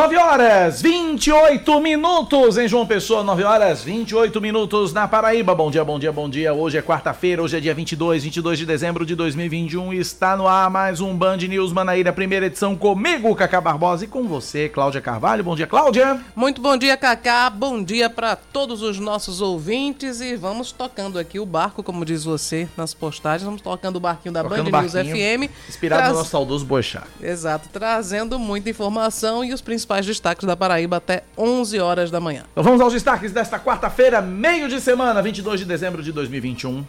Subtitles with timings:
[0.00, 5.54] 9 horas 28 minutos em João Pessoa, 9 horas 28 minutos na Paraíba.
[5.54, 6.54] Bom dia, bom dia, bom dia.
[6.54, 10.70] Hoje é quarta-feira, hoje é dia 22, 22 de dezembro de 2021 está no ar
[10.70, 15.44] mais um Band News Manaíra, primeira edição comigo, Cacá Barbosa, e com você, Cláudia Carvalho.
[15.44, 16.18] Bom dia, Cláudia.
[16.34, 17.50] Muito bom dia, Cacá.
[17.50, 22.24] Bom dia para todos os nossos ouvintes e vamos tocando aqui o barco, como diz
[22.24, 25.52] você nas postagens, vamos tocando o barquinho da tocando Band News FM.
[25.68, 26.12] Inspirado Traz...
[26.12, 27.02] no nosso saudoso Boixá.
[27.22, 32.20] Exato, trazendo muita informação e os principais principais destaques da Paraíba até 11 horas da
[32.20, 32.44] manhã.
[32.52, 36.84] Então vamos aos destaques desta quarta-feira, meio de semana, 22 de dezembro de 2021.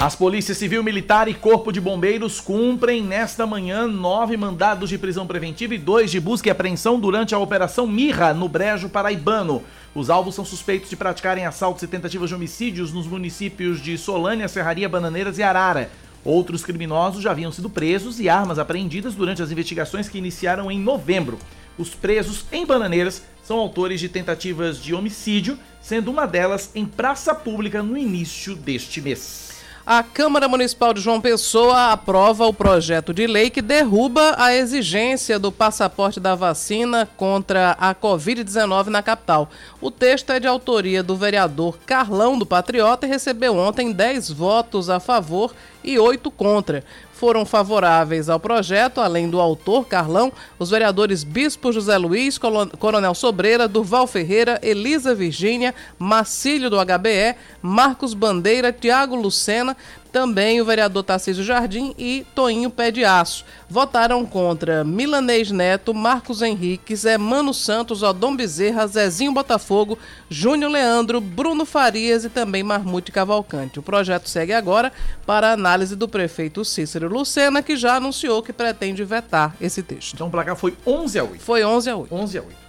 [0.00, 5.26] As polícias civil, militar e corpo de bombeiros cumprem nesta manhã nove mandados de prisão
[5.26, 9.62] preventiva e dois de busca e apreensão durante a Operação Mirra no Brejo Paraibano.
[9.94, 14.46] Os alvos são suspeitos de praticarem assaltos e tentativas de homicídios nos municípios de Solânia,
[14.46, 15.90] Serraria, Bananeiras e Arara.
[16.24, 20.80] Outros criminosos já haviam sido presos e armas apreendidas durante as investigações que iniciaram em
[20.80, 21.38] novembro.
[21.76, 27.34] Os presos em Bananeiras são autores de tentativas de homicídio, sendo uma delas em praça
[27.34, 29.43] pública no início deste mês.
[29.86, 35.38] A Câmara Municipal de João Pessoa aprova o projeto de lei que derruba a exigência
[35.38, 39.50] do passaporte da vacina contra a Covid-19 na capital.
[39.82, 44.88] O texto é de autoria do vereador Carlão do Patriota e recebeu ontem 10 votos
[44.88, 45.54] a favor
[45.84, 46.82] e 8 contra
[47.14, 52.38] foram favoráveis ao projeto, além do autor Carlão, os vereadores Bispo José Luiz,
[52.78, 59.76] Coronel Sobreira, Durval Ferreira, Elisa Virgínia, Macílio do HBE, Marcos Bandeira, Tiago Lucena,
[60.14, 63.44] também o vereador Tarcísio Jardim e Toinho Pé de Aço.
[63.68, 69.98] Votaram contra Milanês Neto, Marcos Henrique, Zé Mano Santos, Odom Bezerra, Zezinho Botafogo,
[70.30, 73.80] Júnior Leandro, Bruno Farias e também Marmute Cavalcante.
[73.80, 74.92] O projeto segue agora
[75.26, 80.14] para a análise do prefeito Cícero Lucena, que já anunciou que pretende vetar esse texto.
[80.14, 81.42] Então o placar foi 11 a 8.
[81.42, 82.14] Foi 11 a 8.
[82.14, 82.63] 11 a 8.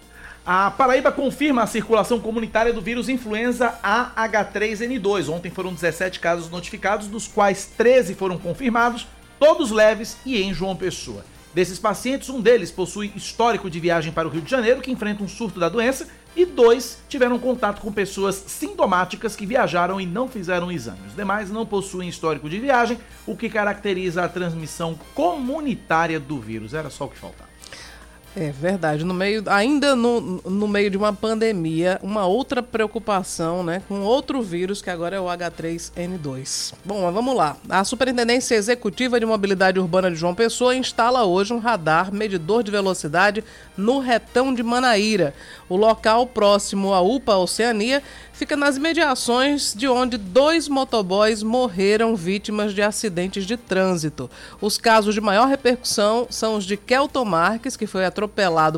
[0.45, 5.28] A Paraíba confirma a circulação comunitária do vírus influenza AH3N2.
[5.28, 9.07] Ontem foram 17 casos notificados, dos quais 13 foram confirmados,
[9.39, 11.25] todos leves e em João Pessoa.
[11.51, 15.23] Desses pacientes, um deles possui histórico de viagem para o Rio de Janeiro, que enfrenta
[15.23, 20.27] um surto da doença, e dois tiveram contato com pessoas sintomáticas que viajaram e não
[20.27, 21.07] fizeram exame.
[21.07, 26.75] Os demais não possuem histórico de viagem, o que caracteriza a transmissão comunitária do vírus.
[26.75, 27.44] Era só o que faltava.
[28.38, 29.06] É verdade.
[29.06, 34.41] No meio, ainda no, no meio de uma pandemia, uma outra preocupação, né, com outro
[34.41, 36.74] vírus que agora é o H3N2.
[36.84, 37.56] Bom, mas vamos lá.
[37.69, 42.72] A Superintendência Executiva de Mobilidade Urbana de João Pessoa instala hoje um radar medidor de
[42.72, 43.41] velocidade
[43.78, 45.34] no retão de Manaíra.
[45.69, 48.03] O local próximo à UPA Oceania
[48.34, 54.29] fica nas imediações de onde dois motoboys morreram vítimas de acidentes de trânsito.
[54.59, 58.25] Os casos de maior repercussão são os de Kelton Marques, que foi atropelado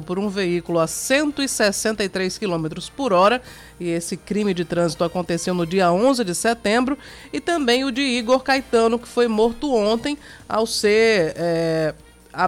[0.02, 3.42] por um veículo a 163 km por hora,
[3.80, 6.98] e esse crime de trânsito aconteceu no dia 11 de setembro,
[7.32, 11.34] e também o de Igor Caetano, que foi morto ontem ao ser.
[11.36, 11.94] É,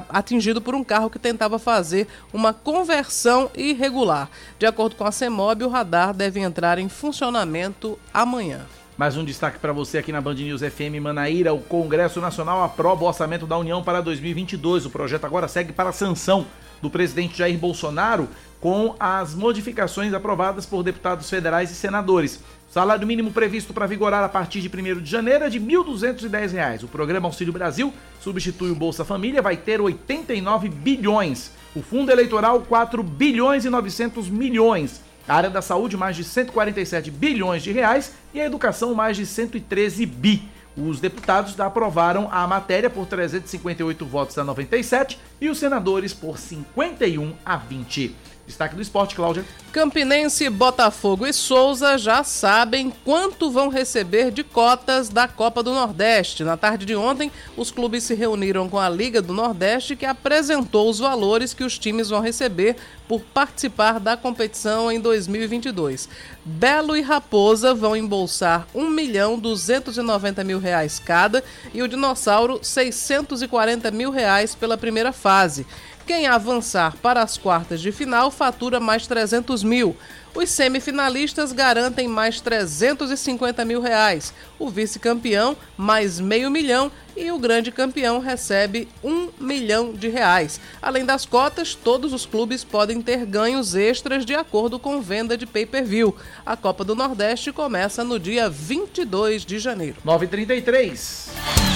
[0.10, 4.30] atingido por um carro que tentava fazer uma conversão irregular.
[4.60, 8.68] De acordo com a CEMOB, o radar deve entrar em funcionamento amanhã.
[9.00, 11.54] Mais um destaque para você aqui na Band News FM Manaíra.
[11.54, 14.86] O Congresso Nacional aprova o orçamento da União para 2022.
[14.86, 16.46] O projeto agora segue para a sanção
[16.82, 18.28] do presidente Jair Bolsonaro
[18.60, 22.40] com as modificações aprovadas por deputados federais e senadores.
[22.70, 26.84] Salário mínimo previsto para vigorar a partir de 1 de janeiro é de R$ 1.210.
[26.84, 27.92] O programa Auxílio Brasil
[28.22, 31.52] substitui o Bolsa Família, vai ter 89 bilhões.
[31.76, 35.02] O fundo eleitoral, 4 bilhões e 900 milhões.
[35.28, 38.14] A área da saúde, mais de 147 bilhões de reais.
[38.34, 40.44] E a educação, mais de 113 bi.
[40.88, 47.34] Os deputados aprovaram a matéria por 358 votos a 97 e os senadores por 51
[47.46, 48.16] a 20.
[48.50, 49.46] Destaque do esporte, Cláudia.
[49.72, 56.44] Campinense, Botafogo e Souza já sabem quanto vão receber de cotas da Copa do Nordeste.
[56.44, 60.90] Na tarde de ontem, os clubes se reuniram com a Liga do Nordeste, que apresentou
[60.90, 62.76] os valores que os times vão receber
[63.08, 66.10] por participar da competição em 2022.
[66.44, 73.92] Belo e Raposa vão embolsar 1 milhão 290 mil reais cada e o Dinossauro 640
[73.92, 75.68] mil reais pela primeira fase.
[76.10, 79.96] Quem avançar para as quartas de final fatura mais 300 mil.
[80.34, 84.34] Os semifinalistas garantem mais 350 mil reais.
[84.58, 86.92] O vice-campeão, mais meio milhão.
[87.16, 90.60] E o grande campeão recebe um milhão de reais.
[90.82, 95.46] Além das cotas, todos os clubes podem ter ganhos extras de acordo com venda de
[95.46, 96.16] pay-per-view.
[96.44, 99.98] A Copa do Nordeste começa no dia 22 de janeiro.
[100.04, 101.69] 9h33.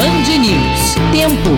[0.00, 0.94] Band News.
[1.12, 1.50] Tempo.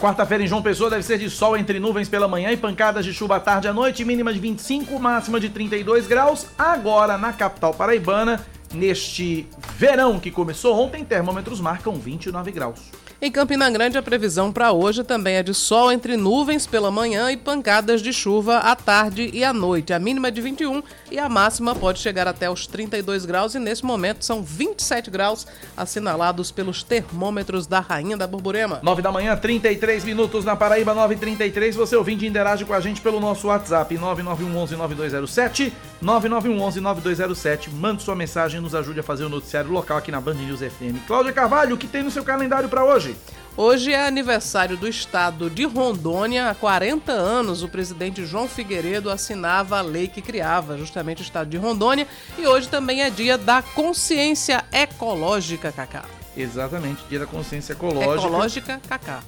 [0.00, 3.12] quarta-feira em João Pessoa deve ser de sol entre nuvens pela manhã e pancadas de
[3.12, 6.46] chuva à tarde à noite, mínima de 25, máxima de 32 graus.
[6.56, 9.46] Agora, na capital paraibana, neste
[9.76, 12.80] verão que começou ontem, termômetros marcam 29 graus.
[13.20, 17.32] Em Campina Grande, a previsão para hoje também é de sol entre nuvens pela manhã
[17.32, 19.94] e pancadas de chuva à tarde e à noite.
[19.94, 23.58] A mínima é de 21 e a máxima pode chegar até os 32 graus e
[23.58, 28.80] nesse momento são 27 graus assinalados pelos termômetros da Rainha da Borborema.
[28.82, 31.72] 9 da manhã, 33 minutos na Paraíba, 9h33.
[31.72, 35.72] Você ouvinte interage com a gente pelo nosso WhatsApp 9911-9207,
[36.04, 37.70] 9911-9207.
[37.72, 41.06] Mande sua mensagem, nos ajude a fazer o noticiário local aqui na Band News FM.
[41.06, 43.05] Cláudia Carvalho, o que tem no seu calendário para hoje?
[43.06, 43.16] Hoje?
[43.58, 46.50] Hoje é aniversário do estado de Rondônia.
[46.50, 51.48] Há 40 anos, o presidente João Figueiredo assinava a lei que criava justamente o estado
[51.48, 52.06] de Rondônia.
[52.36, 56.04] E hoje também é dia da consciência ecológica, Cacá.
[56.36, 58.14] Exatamente, dia da consciência ecológica.
[58.14, 59.22] Ecológica, Cacá.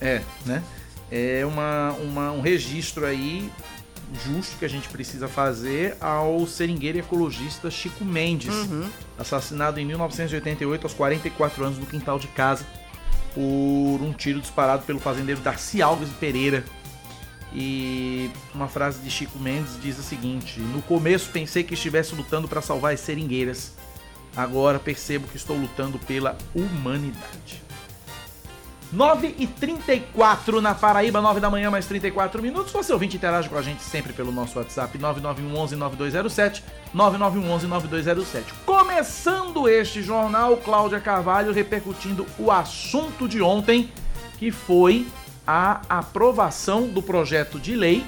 [0.00, 0.62] É, né?
[1.10, 3.50] É uma, uma, um registro aí
[4.24, 8.88] justo que a gente precisa fazer ao seringueiro ecologista Chico Mendes, uhum.
[9.18, 12.64] assassinado em 1988 aos 44 anos no quintal de casa
[13.34, 13.40] por
[14.02, 16.64] um tiro disparado pelo fazendeiro Darcy Alves Pereira.
[17.54, 22.48] E uma frase de Chico Mendes diz o seguinte: No começo pensei que estivesse lutando
[22.48, 23.74] para salvar as seringueiras.
[24.34, 27.61] Agora percebo que estou lutando pela humanidade.
[28.92, 32.72] 9 e 34 na Paraíba, 9 da manhã, mais 34 minutos.
[32.72, 36.62] Você ouvinte interage com a gente sempre pelo nosso WhatsApp 9911-9207,
[36.94, 38.42] 9911-9207.
[38.66, 43.90] Começando este jornal, Cláudia Carvalho repercutindo o assunto de ontem,
[44.38, 45.06] que foi
[45.46, 48.04] a aprovação do projeto de lei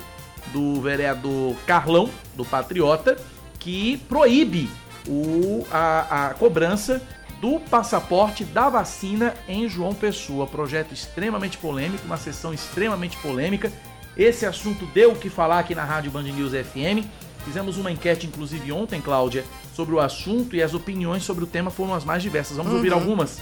[0.53, 3.17] do vereador Carlão, do Patriota,
[3.59, 4.69] que proíbe
[5.09, 7.01] o, a, a cobrança
[7.41, 10.47] do passaporte da vacina em João Pessoa.
[10.47, 13.73] Projeto extremamente polêmico, uma sessão extremamente polêmica.
[14.17, 17.07] Esse assunto deu o que falar aqui na Rádio Band News FM.
[17.45, 19.45] Fizemos uma enquete, inclusive ontem, Cláudia,
[19.75, 22.57] sobre o assunto e as opiniões sobre o tema foram as mais diversas.
[22.57, 22.79] Vamos uhum.
[22.79, 23.41] ouvir algumas?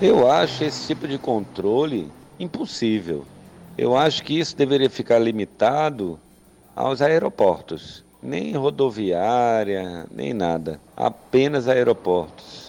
[0.00, 3.24] Eu acho esse tipo de controle impossível.
[3.76, 6.20] Eu acho que isso deveria ficar limitado
[6.76, 12.61] aos aeroportos, nem rodoviária, nem nada, apenas aeroportos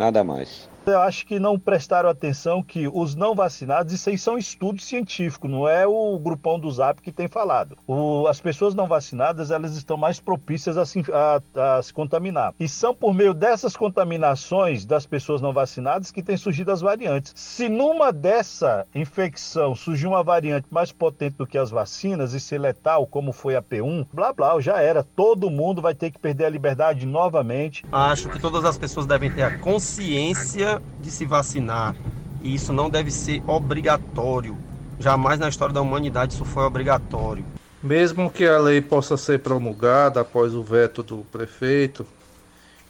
[0.00, 0.69] nada mais.
[0.90, 5.50] Eu acho que não prestaram atenção que os não vacinados, isso aí são estudos científicos,
[5.50, 7.76] não é o grupão do Zap que tem falado.
[7.86, 12.54] O, as pessoas não vacinadas, elas estão mais propícias a se, a, a se contaminar.
[12.58, 17.32] E são por meio dessas contaminações das pessoas não vacinadas que têm surgido as variantes.
[17.36, 22.58] Se numa dessa infecção surgir uma variante mais potente do que as vacinas e ser
[22.58, 25.02] letal, como foi a P1, blá blá, já era.
[25.02, 27.84] Todo mundo vai ter que perder a liberdade novamente.
[27.92, 31.94] Acho que todas as pessoas devem ter a consciência de se vacinar
[32.42, 34.56] e isso não deve ser obrigatório.
[34.98, 37.44] Jamais na história da humanidade isso foi obrigatório.
[37.82, 42.06] Mesmo que a lei possa ser promulgada após o veto do prefeito,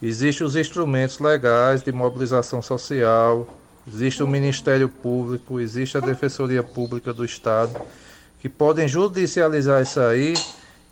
[0.03, 3.47] existem os instrumentos legais de mobilização social,
[3.87, 7.81] existe o Ministério Público, existe a Defensoria Pública do Estado,
[8.41, 10.35] que podem judicializar isso aí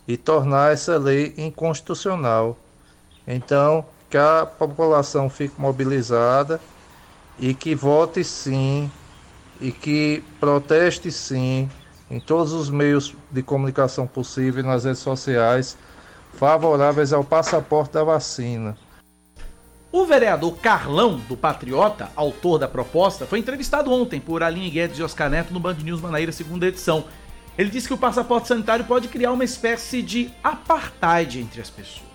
[0.07, 2.57] e tornar essa lei inconstitucional.
[3.27, 6.59] Então, que a população fique mobilizada
[7.39, 8.91] e que vote sim
[9.61, 11.69] e que proteste sim
[12.09, 15.77] em todos os meios de comunicação possível nas redes sociais
[16.33, 18.77] favoráveis ao passaporte da vacina.
[19.91, 25.03] O vereador Carlão, do Patriota, autor da proposta, foi entrevistado ontem por Aline Guedes e
[25.03, 27.05] Oscar Neto no Band News Manaíra, segunda edição.
[27.57, 32.07] Ele disse que o passaporte sanitário pode criar uma espécie de apartheid entre as pessoas.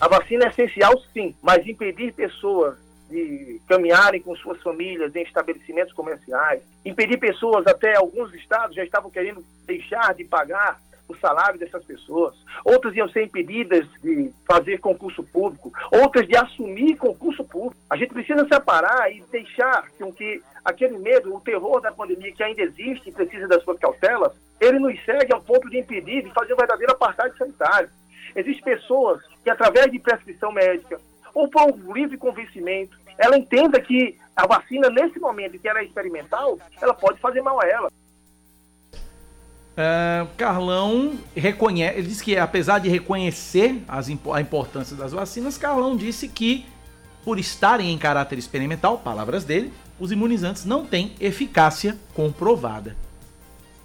[0.00, 2.76] A vacina é essencial, sim, mas impedir pessoas
[3.12, 9.10] de caminharem com suas famílias em estabelecimentos comerciais, impedir pessoas, até alguns estados já estavam
[9.10, 15.22] querendo deixar de pagar o salário dessas pessoas, outras iam ser impedidas de fazer concurso
[15.22, 17.76] público, outras de assumir concurso público.
[17.90, 22.42] A gente precisa separar e deixar com que aquele medo, o terror da pandemia que
[22.42, 26.30] ainda existe e precisa das suas cautelas, ele nos segue ao ponto de impedir de
[26.32, 27.90] fazer um verdadeiro apartheid sanitário.
[28.34, 30.98] Existem pessoas que, através de prescrição médica,
[31.34, 35.84] ou por um livre convencimento, ela entenda que a vacina, nesse momento que ela é
[35.84, 37.90] experimental, ela pode fazer mal a ela.
[39.72, 45.96] Uh, Carlão reconhece, ele disse que apesar de reconhecer as, a importância das vacinas, Carlão
[45.96, 46.66] disse que
[47.24, 52.96] por estarem em caráter experimental, palavras dele, os imunizantes não têm eficácia comprovada.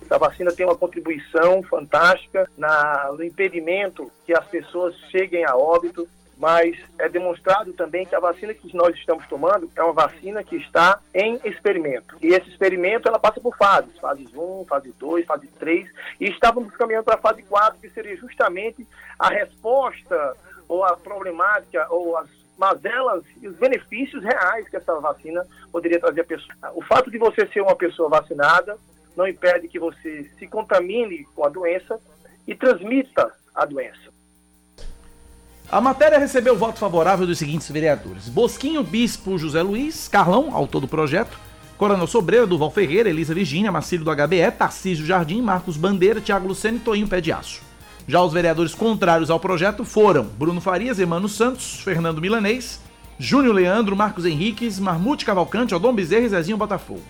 [0.10, 6.08] A vacina tem uma contribuição fantástica na, no impedimento que as pessoas cheguem a óbito,
[6.38, 10.56] mas é demonstrado também que a vacina que nós estamos tomando é uma vacina que
[10.56, 12.16] está em experimento.
[12.22, 15.90] E esse experimento ela passa por fases, fase 1, fase 2, fase 3,
[16.20, 20.36] e estávamos caminhando para a fase 4, que seria justamente a resposta
[20.68, 26.22] ou a problemática ou as mazelas e os benefícios reais que essa vacina poderia trazer
[26.22, 26.56] à pessoa.
[26.74, 28.78] O fato de você ser uma pessoa vacinada
[29.16, 32.00] não impede que você se contamine com a doença
[32.48, 34.17] e transmita a doença.
[35.70, 40.88] A matéria recebeu voto favorável dos seguintes vereadores: Bosquinho Bispo José Luiz, Carlão, autor do
[40.88, 41.38] projeto,
[41.78, 46.78] Coronel Sobreira, Duval Ferreira, Elisa Virgínia, Marcílio do HBE, Tarcísio Jardim, Marcos Bandeira, Tiago Luceno
[46.78, 47.62] e Toinho Pé de Aço.
[48.08, 52.80] Já os vereadores contrários ao projeto foram Bruno Farias, Emano Santos, Fernando Milanês,
[53.20, 57.04] Júnior Leandro, Marcos Henriques, Marmute Cavalcante, Odom Bezerra e Zezinho Botafogo.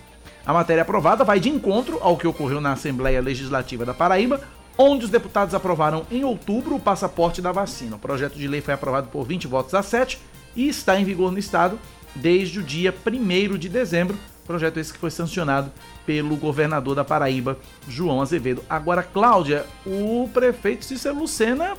[0.44, 4.40] A matéria aprovada vai de encontro ao que ocorreu na Assembleia Legislativa da Paraíba,
[4.78, 7.96] onde os deputados aprovaram em outubro o passaporte da vacina.
[7.96, 10.20] O projeto de lei foi aprovado por 20 votos a 7
[10.54, 11.78] e está em vigor no estado
[12.14, 14.16] desde o dia 1 de dezembro.
[14.46, 15.70] Projeto esse que foi sancionado
[16.06, 18.64] pelo governador da Paraíba, João Azevedo.
[18.70, 21.76] Agora, Cláudia, o prefeito Cícero Lucena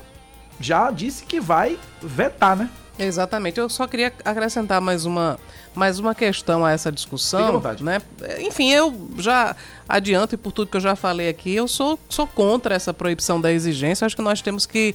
[0.60, 2.70] já disse que vai vetar, né?
[3.00, 3.60] Exatamente.
[3.60, 5.39] Eu só queria acrescentar mais uma,
[5.74, 7.62] mais uma questão a essa discussão.
[7.79, 8.01] Né?
[8.39, 9.56] Enfim, eu já
[9.88, 13.39] adianto, e por tudo que eu já falei aqui, eu sou, sou contra essa proibição
[13.39, 14.06] da exigência.
[14.06, 14.94] Acho que nós temos que.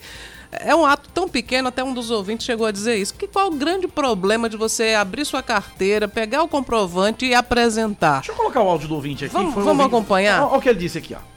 [0.53, 3.15] É um ato tão pequeno, até um dos ouvintes chegou a dizer isso.
[3.15, 8.19] Que qual o grande problema de você abrir sua carteira, pegar o comprovante e apresentar?
[8.19, 9.35] Deixa eu colocar o áudio do ouvinte aqui.
[9.35, 9.87] Vamos, vamos ouvinte...
[9.87, 10.45] acompanhar?
[10.45, 11.35] Olha o que ele disse aqui, ó.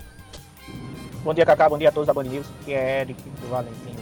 [1.23, 1.67] Bom dia, Cacá.
[1.67, 2.45] Bom dia a todos da Band News.
[2.63, 3.96] Que é Eric do Valentim.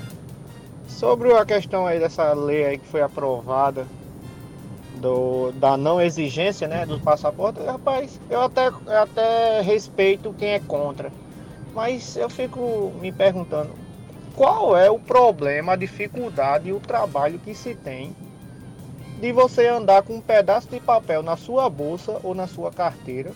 [0.95, 3.85] Sobre a questão aí dessa lei aí que foi aprovada
[4.95, 10.59] do, da não exigência né, do passaporte, rapaz, eu até, eu até respeito quem é
[10.59, 11.11] contra.
[11.73, 13.71] Mas eu fico me perguntando
[14.37, 18.15] qual é o problema, a dificuldade e o trabalho que se tem
[19.19, 23.33] de você andar com um pedaço de papel na sua bolsa ou na sua carteira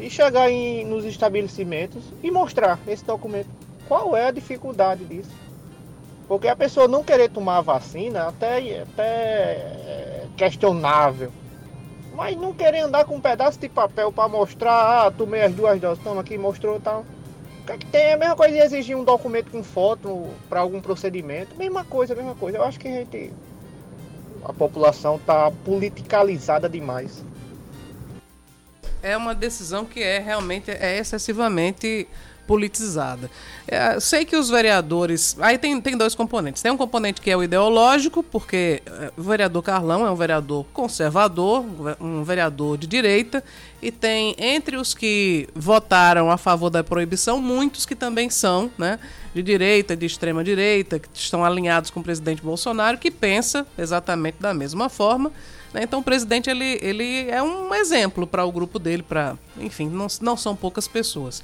[0.00, 3.50] e chegar em, nos estabelecimentos e mostrar esse documento.
[3.86, 5.47] Qual é a dificuldade disso?
[6.28, 11.32] Porque a pessoa não querer tomar a vacina até, até é questionável.
[12.14, 15.80] Mas não querer andar com um pedaço de papel para mostrar, ah, tomei as duas
[15.80, 17.06] doses, toma aqui, mostrou tal.
[17.62, 18.00] O que é que tem?
[18.02, 21.56] É a mesma coisa de exigir um documento com foto para algum procedimento.
[21.56, 22.58] Mesma coisa, mesma coisa.
[22.58, 23.32] Eu acho que a gente.
[24.44, 27.24] A população está politicalizada demais.
[29.02, 32.08] É uma decisão que é realmente é excessivamente
[32.48, 33.30] politizada.
[33.66, 35.36] É, sei que os vereadores.
[35.38, 36.62] Aí tem, tem dois componentes.
[36.62, 40.64] Tem um componente que é o ideológico, porque é, o vereador Carlão é um vereador
[40.72, 41.62] conservador,
[42.00, 43.44] um vereador de direita,
[43.82, 48.98] e tem entre os que votaram a favor da proibição, muitos que também são, né?
[49.34, 54.38] De direita, de extrema direita, que estão alinhados com o presidente Bolsonaro, que pensa exatamente
[54.40, 55.30] da mesma forma.
[55.72, 55.82] Né?
[55.82, 60.06] Então o presidente ele, ele é um exemplo para o grupo dele, para enfim, não,
[60.22, 61.42] não são poucas pessoas.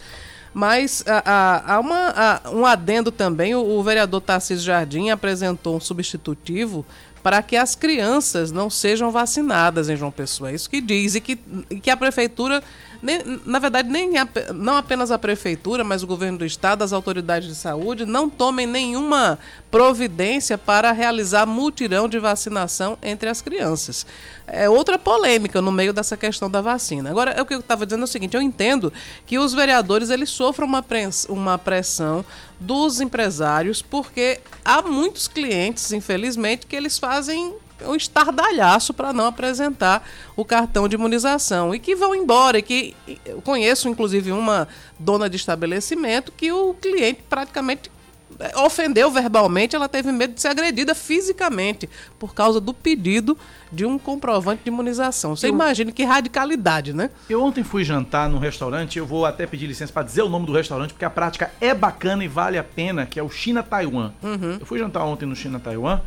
[0.55, 6.87] Mas há, uma, um adendo também, o, o vereador Tarcísio Jardim apresentou um substitutivo
[7.25, 10.51] para que as crianças não sejam vacinadas em João Pessoa.
[10.51, 11.15] É isso que diz.
[11.15, 11.39] E que,
[11.71, 12.63] e que a prefeitura
[13.05, 16.91] nem, na verdade, nem a, não apenas a prefeitura, mas o governo do estado, as
[16.91, 19.39] autoridades de saúde, não tomem nenhuma
[19.71, 24.07] providência para realizar mutirão de vacinação entre as crianças.
[24.47, 27.11] É outra polêmica no meio dessa questão da vacina.
[27.11, 28.91] Agora, é o que eu estava dizendo é o seguinte: eu entendo
[29.27, 30.83] que os vereadores eles sofram uma,
[31.29, 32.25] uma pressão
[32.59, 37.55] dos empresários, porque há muitos clientes, infelizmente, que eles fazem
[37.87, 42.59] um estardalhaço para não apresentar o cartão de imunização e que vão embora.
[42.59, 47.91] E que eu conheço, inclusive, uma dona de estabelecimento que o cliente praticamente
[48.39, 51.89] é, ofendeu verbalmente, ela teve medo de ser agredida fisicamente
[52.19, 53.37] por causa do pedido
[53.71, 55.37] de um comprovante de imunização.
[55.37, 57.11] Você eu, imagina que radicalidade, né?
[57.29, 60.47] Eu ontem fui jantar num restaurante, eu vou até pedir licença para dizer o nome
[60.47, 63.63] do restaurante, porque a prática é bacana e vale a pena, que é o China
[63.63, 64.13] Taiwan.
[64.23, 64.59] Uhum.
[64.61, 66.01] Eu fui jantar ontem no China Taiwan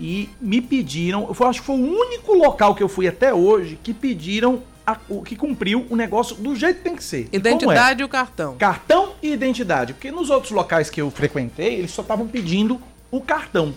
[0.00, 3.78] e me pediram, eu acho que foi o único local que eu fui até hoje
[3.82, 7.28] que pediram a, o que cumpriu o negócio do jeito que tem que ser.
[7.32, 8.06] Identidade e, é?
[8.06, 8.56] o cartão.
[8.56, 13.20] Cartão e identidade, porque nos outros locais que eu frequentei, eles só estavam pedindo o
[13.20, 13.74] cartão.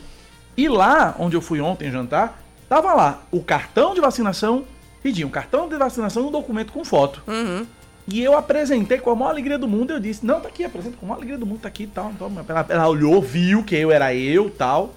[0.56, 4.66] E lá, onde eu fui ontem jantar, tava lá o cartão de vacinação
[5.02, 7.24] Pedi um cartão de vacinação e um documento com foto.
[7.28, 7.66] Uhum.
[8.08, 9.92] E eu apresentei com a maior alegria do mundo.
[9.92, 11.88] Eu disse: Não, tá aqui, apresenta com a maior alegria do mundo, tá aqui e
[11.88, 12.12] tal.
[12.12, 14.94] Então, ela, ela olhou, viu que eu era eu tal.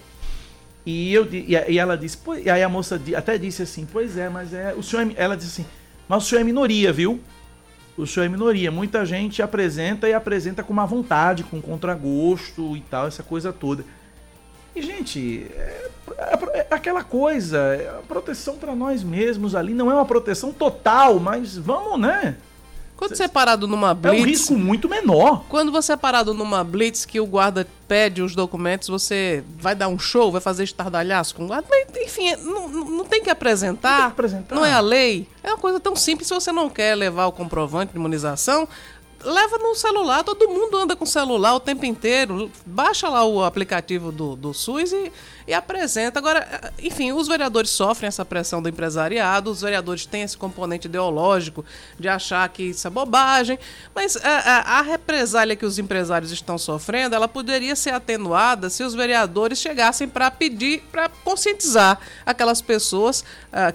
[0.87, 4.53] E, eu, e, ela disse: E aí a moça até disse assim: Pois é, mas
[4.53, 4.75] é.
[4.75, 5.71] O senhor é, ela disse assim:
[6.09, 7.21] Mas o senhor é minoria, viu?
[7.97, 8.71] O senhor é minoria.
[8.71, 13.85] Muita gente apresenta e apresenta com má vontade, com contragosto e tal, essa coisa toda.
[14.77, 19.91] E, gente, é, é, é aquela coisa, é a proteção para nós mesmos ali não
[19.91, 22.37] é uma proteção total, mas vamos, né?
[22.97, 24.19] Quando você é parado numa blitz.
[24.19, 25.45] É um risco muito menor.
[25.49, 29.89] Quando você é parado numa blitz que o guarda pede os documentos, você vai dar
[29.89, 31.67] um show, vai fazer estardalhaço com o guarda.
[31.69, 33.91] Mas, enfim, não, não tem que apresentar.
[33.91, 34.55] Não, tem que apresentar.
[34.55, 35.29] não é a lei.
[35.43, 36.29] É uma coisa tão simples.
[36.29, 38.69] Se você não quer levar o comprovante de imunização,
[39.25, 42.51] leva no celular, todo mundo anda com celular o tempo inteiro.
[42.65, 45.13] Baixa lá o aplicativo do, do SUS e,
[45.47, 46.19] e apresenta.
[46.19, 51.65] Agora, enfim, os vereadores sofrem essa pressão do empresariado, os vereadores têm esse componente ideológico
[51.99, 53.59] de achar que isso é bobagem,
[53.95, 58.83] mas a, a, a represália que os empresários estão sofrendo, ela poderia ser atenuada se
[58.83, 63.25] os vereadores chegassem para pedir, para conscientizar aquelas pessoas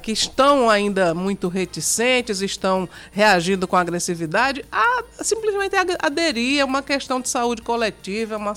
[0.01, 5.03] que estão ainda muito reticentes, estão reagindo com agressividade, a
[5.39, 6.59] simplesmente aderir.
[6.59, 8.35] É uma questão de saúde coletiva.
[8.35, 8.53] É, uma...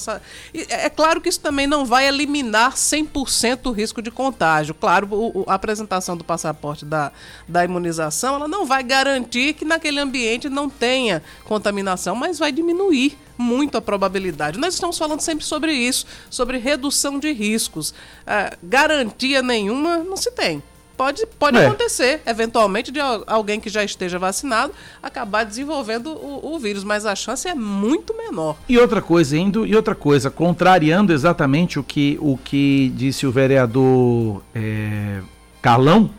[0.69, 4.75] é claro que isso também não vai eliminar 100% o risco de contágio.
[4.75, 7.13] Claro, a apresentação do passaporte da,
[7.49, 13.17] da imunização ela não vai garantir que naquele ambiente não tenha contaminação, mas vai diminuir
[13.39, 14.59] muito a probabilidade.
[14.59, 17.95] Nós estamos falando sempre sobre isso, sobre redução de riscos.
[18.27, 20.63] É, garantia nenhuma não se tem.
[20.97, 21.67] Pode, pode é.
[21.67, 24.73] acontecer, eventualmente, de alguém que já esteja vacinado
[25.03, 28.57] acabar desenvolvendo o, o, vírus, mas a chance é muito menor.
[28.69, 33.33] E outra coisa, indo, e outra coisa, contrariando exatamente o que, o que disse o
[33.33, 35.21] vereador é,
[35.61, 36.11] Carlão,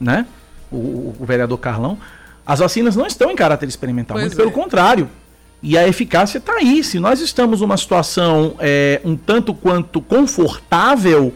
[0.00, 0.26] né?
[0.70, 1.98] O, o, vereador Carlão,
[2.46, 4.36] as vacinas não estão em caráter experimental, pois muito é.
[4.36, 5.10] pelo contrário.
[5.62, 6.82] E a eficácia está aí.
[6.82, 11.34] Se nós estamos numa situação é, um tanto quanto confortável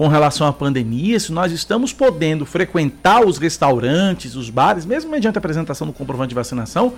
[0.00, 5.36] com relação à pandemia, se nós estamos podendo frequentar os restaurantes, os bares, mesmo mediante
[5.36, 6.94] a apresentação do comprovante de vacinação,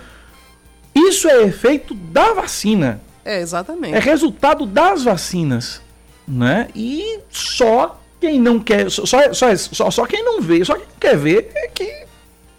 [0.95, 3.01] isso é efeito da vacina.
[3.25, 3.97] É, exatamente.
[3.97, 5.83] É resultado das vacinas,
[6.29, 6.69] né?
[6.77, 11.17] E só quem não quer, só, só, só, só quem não vê, só quem quer
[11.17, 12.05] ver é que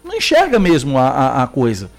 [0.04, 1.90] não enxerga mesmo a, a, a coisa.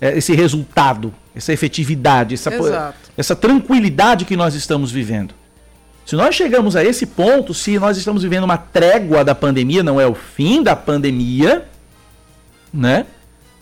[0.00, 5.41] É, esse resultado, essa efetividade, essa, essa tranquilidade que nós estamos vivendo.
[6.04, 10.00] Se nós chegamos a esse ponto, se nós estamos vivendo uma trégua da pandemia, não
[10.00, 11.66] é o fim da pandemia,
[12.72, 13.06] né?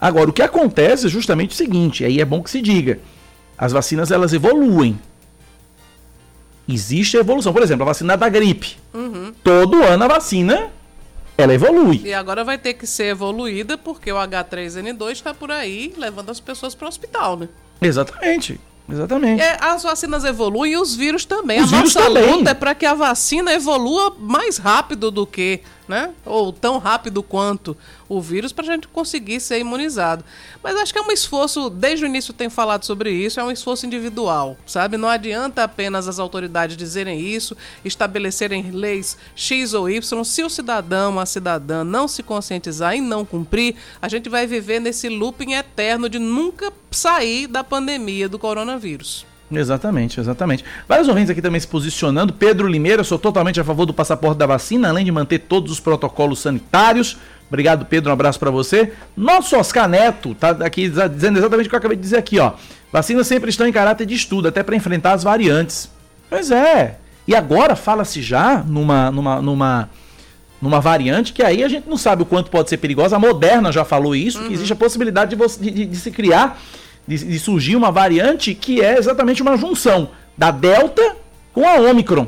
[0.00, 2.98] Agora, o que acontece é justamente o seguinte, aí é bom que se diga.
[3.58, 4.98] As vacinas, elas evoluem.
[6.66, 7.52] Existe a evolução.
[7.52, 8.78] Por exemplo, a vacina da gripe.
[8.94, 9.34] Uhum.
[9.44, 10.70] Todo ano a vacina,
[11.36, 12.00] ela evolui.
[12.04, 16.40] E agora vai ter que ser evoluída porque o H3N2 está por aí levando as
[16.40, 17.48] pessoas para o hospital, né?
[17.82, 18.58] Exatamente.
[18.92, 19.42] Exatamente.
[19.42, 21.60] É, as vacinas evoluem e os vírus também.
[21.62, 22.32] Os a vírus nossa também.
[22.36, 26.14] luta é para que a vacina evolua mais rápido do que né?
[26.24, 27.76] Ou tão rápido quanto
[28.08, 30.24] o vírus para a gente conseguir ser imunizado.
[30.62, 33.50] Mas acho que é um esforço, desde o início tenho falado sobre isso, é um
[33.50, 34.96] esforço individual, sabe?
[34.96, 40.24] Não adianta apenas as autoridades dizerem isso, estabelecerem leis X ou Y.
[40.24, 44.80] Se o cidadão, a cidadã não se conscientizar e não cumprir, a gente vai viver
[44.80, 49.29] nesse looping eterno de nunca sair da pandemia do coronavírus.
[49.50, 50.64] Exatamente, exatamente.
[50.88, 52.32] Vários ouvintes aqui também se posicionando.
[52.32, 55.80] Pedro Limeira, sou totalmente a favor do passaporte da vacina, além de manter todos os
[55.80, 57.16] protocolos sanitários.
[57.48, 58.10] Obrigado, Pedro.
[58.10, 58.92] Um abraço para você.
[59.16, 62.52] Nosso Oscar Neto tá aqui dizendo exatamente o que eu acabei de dizer aqui, ó.
[62.92, 65.90] Vacinas sempre estão em caráter de estudo, até para enfrentar as variantes.
[66.28, 66.98] Pois é.
[67.26, 69.90] E agora fala-se já numa, numa, numa,
[70.62, 73.16] numa variante que aí a gente não sabe o quanto pode ser perigosa.
[73.16, 74.48] A Moderna já falou isso, uhum.
[74.48, 76.60] que existe a possibilidade de, você, de, de, de se criar
[77.06, 81.16] de, de surgir uma variante que é exatamente uma junção da Delta
[81.52, 82.26] com a Omicron.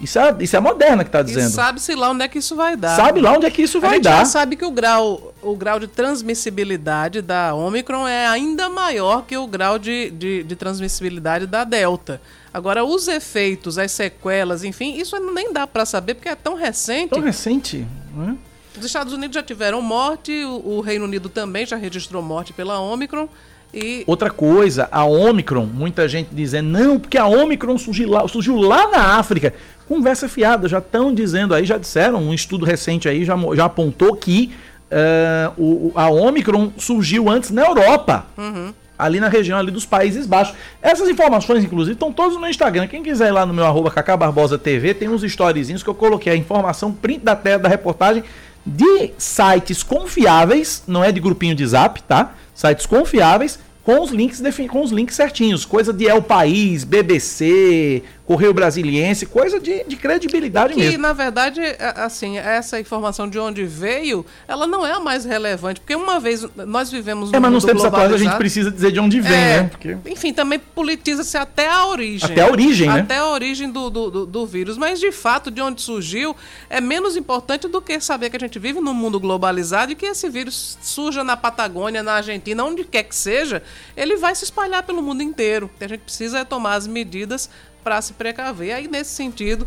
[0.00, 1.50] Isso é, isso é a Moderna que está dizendo.
[1.50, 2.94] sabe-se lá onde é que isso vai dar.
[2.94, 4.10] Sabe lá onde é que isso vai dar.
[4.10, 8.68] A gente já sabe que o grau, o grau de transmissibilidade da Omicron é ainda
[8.68, 12.20] maior que o grau de, de, de transmissibilidade da Delta.
[12.54, 17.10] Agora, os efeitos, as sequelas, enfim, isso nem dá para saber porque é tão recente.
[17.10, 18.36] Tão recente, né?
[18.78, 23.28] Os Estados Unidos já tiveram morte, o, Reino Unido também já registrou morte pela Omicron.
[23.74, 24.02] E...
[24.06, 28.88] Outra coisa, a Omicron, muita gente dizendo, não, porque a Omicron surgiu lá, surgiu lá
[28.88, 29.52] na África.
[29.86, 34.14] Conversa fiada, já estão dizendo aí, já disseram, um estudo recente aí já, já apontou
[34.16, 34.52] que
[34.90, 38.26] uh, o, a Omicron surgiu antes na Europa.
[38.36, 38.72] Uhum.
[38.98, 40.56] ali na região ali dos Países Baixos.
[40.80, 42.86] Essas informações, inclusive, estão todas no Instagram.
[42.86, 46.32] Quem quiser ir lá no meu arroba Barbosa TV, tem uns storyzinhos que eu coloquei
[46.32, 48.24] a informação, print da tela da reportagem
[48.68, 52.34] de sites confiáveis, não é de grupinho de zap, tá?
[52.54, 58.52] Sites confiáveis com os links com os links certinhos, coisa de El País, BBC, Correio
[58.52, 60.92] Brasiliense, coisa de, de credibilidade que, mesmo.
[60.92, 65.24] Que, na verdade, é, assim, essa informação de onde veio, ela não é a mais
[65.24, 68.92] relevante, porque uma vez nós vivemos É, mas nos tempos atuais a gente precisa dizer
[68.92, 69.68] de onde vem, é, né?
[69.70, 69.96] Porque...
[70.04, 72.30] Enfim, também politiza-se até a origem.
[72.30, 73.00] Até a origem, né?
[73.00, 74.76] Até a origem do, do, do, do, vírus.
[74.76, 76.36] Mas, de fato, de onde surgiu,
[76.68, 80.04] é menos importante do que saber que a gente vive num mundo globalizado e que
[80.04, 83.62] esse vírus surja na Patagônia, na Argentina, onde quer que seja,
[83.96, 85.70] ele vai se espalhar pelo mundo inteiro.
[85.80, 87.48] A gente precisa tomar as medidas
[87.82, 88.74] para se precaver.
[88.74, 89.66] Aí, nesse sentido,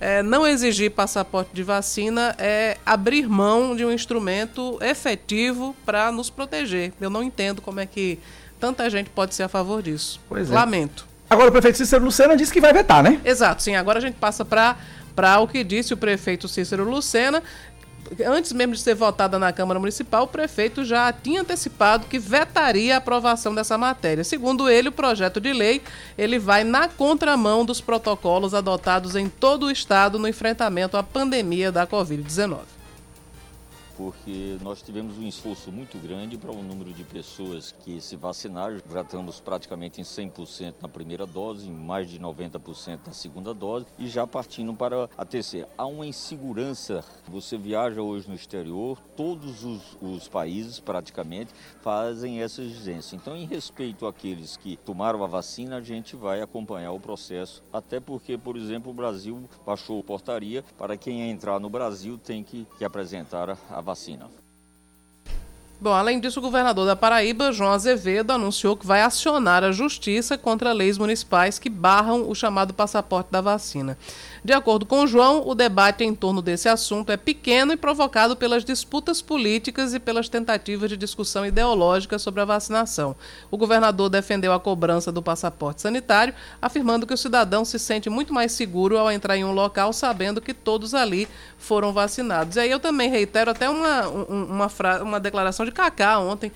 [0.00, 6.30] é, não exigir passaporte de vacina é abrir mão de um instrumento efetivo para nos
[6.30, 6.92] proteger.
[7.00, 8.18] Eu não entendo como é que
[8.60, 10.20] tanta gente pode ser a favor disso.
[10.28, 10.54] Pois é.
[10.54, 11.06] Lamento.
[11.28, 13.20] Agora o prefeito Cícero Lucena disse que vai vetar, né?
[13.24, 13.76] Exato, sim.
[13.76, 14.76] Agora a gente passa para
[15.40, 17.42] o que disse o prefeito Cícero Lucena,
[18.26, 22.94] antes mesmo de ser votada na Câmara Municipal, o prefeito já tinha antecipado que vetaria
[22.94, 24.24] a aprovação dessa matéria.
[24.24, 25.82] Segundo ele, o projeto de lei
[26.16, 31.70] ele vai na contramão dos protocolos adotados em todo o estado no enfrentamento à pandemia
[31.70, 32.77] da Covid-19
[33.98, 38.80] porque nós tivemos um esforço muito grande para o número de pessoas que se vacinaram.
[38.88, 43.86] Já estamos praticamente em 100% na primeira dose, em mais de 90% na segunda dose
[43.98, 45.68] e já partindo para a terceira.
[45.76, 47.04] Há uma insegurança.
[47.26, 53.16] Você viaja hoje no exterior, todos os, os países praticamente fazem essa exigência.
[53.16, 57.64] Então, em respeito àqueles que tomaram a vacina, a gente vai acompanhar o processo.
[57.72, 62.64] Até porque, por exemplo, o Brasil baixou portaria para quem entrar no Brasil tem que,
[62.78, 63.87] que apresentar a vacina.
[65.80, 70.36] Bom, além disso, o governador da Paraíba, João Azevedo, anunciou que vai acionar a justiça
[70.36, 73.96] contra leis municipais que barram o chamado passaporte da vacina.
[74.44, 78.64] De acordo com João, o debate em torno desse assunto é pequeno e provocado pelas
[78.64, 83.16] disputas políticas e pelas tentativas de discussão ideológica sobre a vacinação.
[83.50, 88.32] O governador defendeu a cobrança do passaporte sanitário, afirmando que o cidadão se sente muito
[88.32, 92.56] mais seguro ao entrar em um local sabendo que todos ali foram vacinados.
[92.56, 96.52] E aí eu também reitero até uma, uma, uma, uma declaração de Cacá ontem,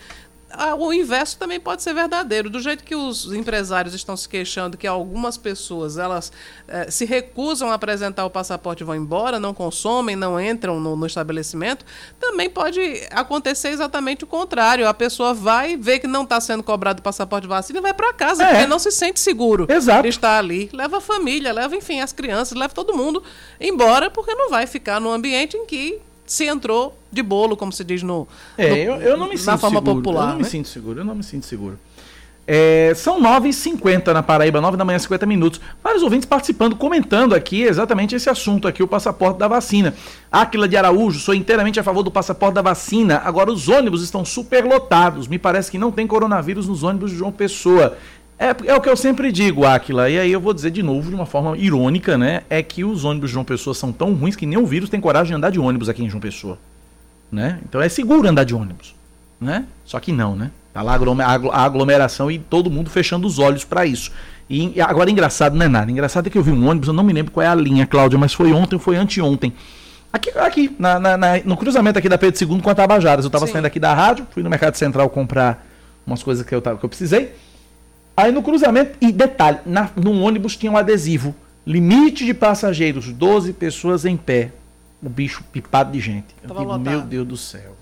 [0.78, 2.50] o inverso também pode ser verdadeiro.
[2.50, 6.32] Do jeito que os empresários estão se queixando que algumas pessoas elas
[6.68, 10.94] eh, se recusam a apresentar o passaporte e vão embora, não consomem, não entram no,
[10.96, 11.84] no, estabelecimento,
[12.20, 14.86] também pode acontecer exatamente o contrário.
[14.86, 17.94] A pessoa vai ver que não está sendo cobrado o passaporte de vacina e vai
[17.94, 18.48] para casa, é.
[18.48, 20.02] porque não se sente seguro Exato.
[20.02, 20.68] de estar ali.
[20.72, 23.22] Leva a família, leva, enfim, as crianças, leva todo mundo
[23.60, 26.00] embora, porque não vai ficar num ambiente em que
[26.32, 29.58] se entrou de bolo, como se diz no, é, no eu, eu não me na
[29.58, 30.22] forma seguro, popular.
[30.22, 30.38] Eu não né?
[30.38, 31.78] me sinto seguro, eu não me sinto seguro.
[32.46, 35.60] É, são 9h50 na Paraíba, 9 da manhã, 50 minutos.
[35.84, 39.94] Vários ouvintes participando, comentando aqui exatamente esse assunto aqui, o passaporte da vacina.
[40.30, 43.20] Aquila de Araújo, sou inteiramente a favor do passaporte da vacina.
[43.22, 45.28] Agora os ônibus estão superlotados.
[45.28, 47.98] Me parece que não tem coronavírus nos ônibus de João Pessoa.
[48.42, 51.08] É, é o que eu sempre digo, Aquila, e aí eu vou dizer de novo
[51.08, 52.42] de uma forma irônica, né?
[52.50, 55.00] É que os ônibus de João Pessoa são tão ruins que nem o vírus tem
[55.00, 56.58] coragem de andar de ônibus aqui em João Pessoa.
[57.30, 57.60] Né?
[57.64, 58.96] Então é seguro andar de ônibus.
[59.40, 59.64] Né?
[59.84, 60.50] Só que não, né?
[60.74, 64.10] Tá lá a aglomeração e todo mundo fechando os olhos para isso.
[64.50, 65.92] E agora engraçado não é nada.
[65.92, 67.86] Engraçado é que eu vi um ônibus, eu não me lembro qual é a linha,
[67.86, 69.52] Cláudia, mas foi ontem ou foi anteontem.
[70.12, 73.24] Aqui, aqui na, na, na, no cruzamento aqui da Pedro II com a Tabajaras.
[73.24, 73.52] Eu tava Sim.
[73.52, 75.64] saindo aqui da rádio, fui no Mercado Central comprar
[76.04, 77.32] umas coisas que eu, tava, que eu precisei.
[78.16, 81.34] Aí no cruzamento, e detalhe, na, no ônibus tinha um adesivo.
[81.66, 84.52] Limite de passageiros, 12 pessoas em pé.
[85.02, 86.26] O bicho pipado de gente.
[86.42, 87.76] Eu digo, meu Deus do céu.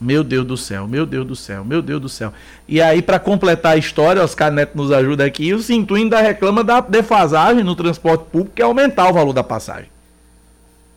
[0.00, 2.32] Meu Deus do céu, meu Deus do céu, meu Deus do céu.
[2.66, 6.64] E aí, para completar a história, Oscar Neto nos ajuda aqui, o Cinto ainda reclama
[6.64, 9.90] da defasagem no transporte público, que é aumentar o valor da passagem.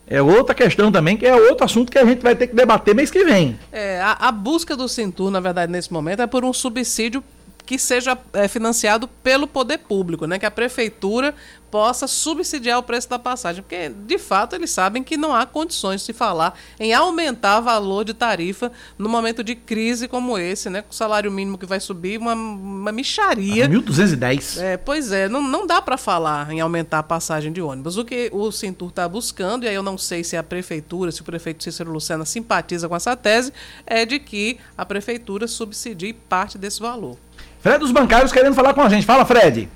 [0.08, 2.96] É outra questão também, que é outro assunto que a gente vai ter que debater
[2.96, 3.60] mês que vem.
[3.74, 7.22] É, a, a busca do Cintur, na verdade, nesse momento, é por um subsídio
[7.66, 10.38] que seja é, financiado pelo poder público, né?
[10.38, 11.34] Que a prefeitura
[11.74, 16.02] possa subsidiar o preço da passagem, porque de fato eles sabem que não há condições
[16.02, 20.70] de se falar em aumentar o valor de tarifa no momento de crise como esse,
[20.70, 20.84] né?
[20.84, 23.68] Com o salário mínimo que vai subir, uma, uma micharia.
[23.68, 24.62] 1.210.
[24.62, 27.98] É, pois é, não, não dá para falar em aumentar a passagem de ônibus.
[27.98, 31.22] O que o Cintur está buscando, e aí eu não sei se a prefeitura, se
[31.22, 33.52] o prefeito Cícero Lucena simpatiza com essa tese,
[33.88, 37.18] é de que a prefeitura subsidie parte desse valor.
[37.64, 39.06] Fred dos Bancários querendo falar com a gente.
[39.06, 39.70] Fala, Fred.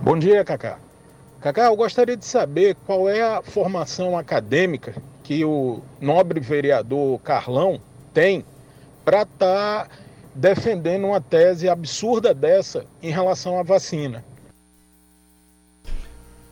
[0.00, 0.78] Bom dia, Cacá.
[1.40, 4.92] Cacá, eu gostaria de saber qual é a formação acadêmica
[5.22, 7.80] que o nobre vereador Carlão
[8.12, 8.44] tem
[9.04, 9.88] para estar tá
[10.34, 14.24] defendendo uma tese absurda dessa em relação à vacina?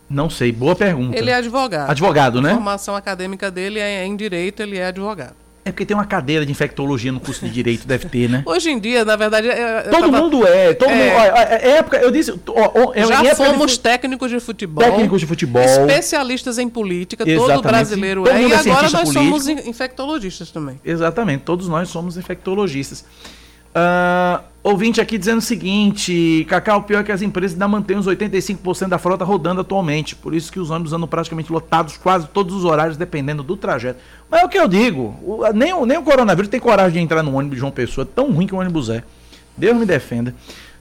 [0.09, 1.19] Não sei, boa pergunta.
[1.19, 1.91] Ele é advogado.
[1.91, 2.53] Advogado, né?
[2.53, 5.40] A formação acadêmica dele é em direito, ele é advogado.
[5.71, 8.43] É porque tem uma cadeira de infectologia no curso de direito, deve ter, né?
[8.45, 9.49] Hoje em dia, na verdade.
[9.89, 10.21] todo tava...
[10.21, 10.95] mundo é, todo é.
[10.97, 11.17] mundo.
[11.17, 12.33] Ó, é época, eu disse.
[12.49, 13.81] Ó, Já fomos de...
[13.81, 14.83] técnicos de futebol.
[14.83, 15.63] Técnicos de futebol.
[15.63, 17.55] Especialistas em política, Exatamente.
[17.55, 18.43] todo brasileiro todo é.
[18.43, 19.13] E é agora nós político.
[19.13, 20.81] somos infectologistas também.
[20.85, 23.05] Exatamente, todos nós somos infectologistas.
[23.71, 28.07] Uh, ouvinte aqui dizendo o seguinte: Cacau, pior é que as empresas ainda mantêm os
[28.07, 30.15] 85% da frota rodando atualmente.
[30.15, 34.01] Por isso que os ônibus andam praticamente lotados quase todos os horários, dependendo do trajeto.
[34.31, 36.99] Mas é o que eu digo: o, nem, o, nem o coronavírus tem coragem de
[37.01, 39.03] entrar no ônibus de João Pessoa, tão ruim que o ônibus é.
[39.57, 40.35] Deus me defenda.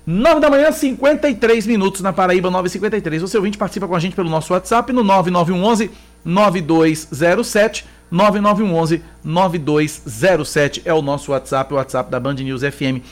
[0.05, 3.19] 9 da manhã, 53 minutos na Paraíba, 9h53.
[3.19, 5.91] Você ouvinte participa com a gente pelo nosso WhatsApp no 9911
[6.25, 7.85] 9207.
[8.11, 13.05] 9911 9207 é o nosso WhatsApp, o WhatsApp da Band News FM.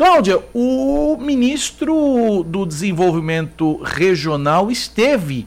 [0.00, 5.46] Cláudia, o ministro do Desenvolvimento Regional esteve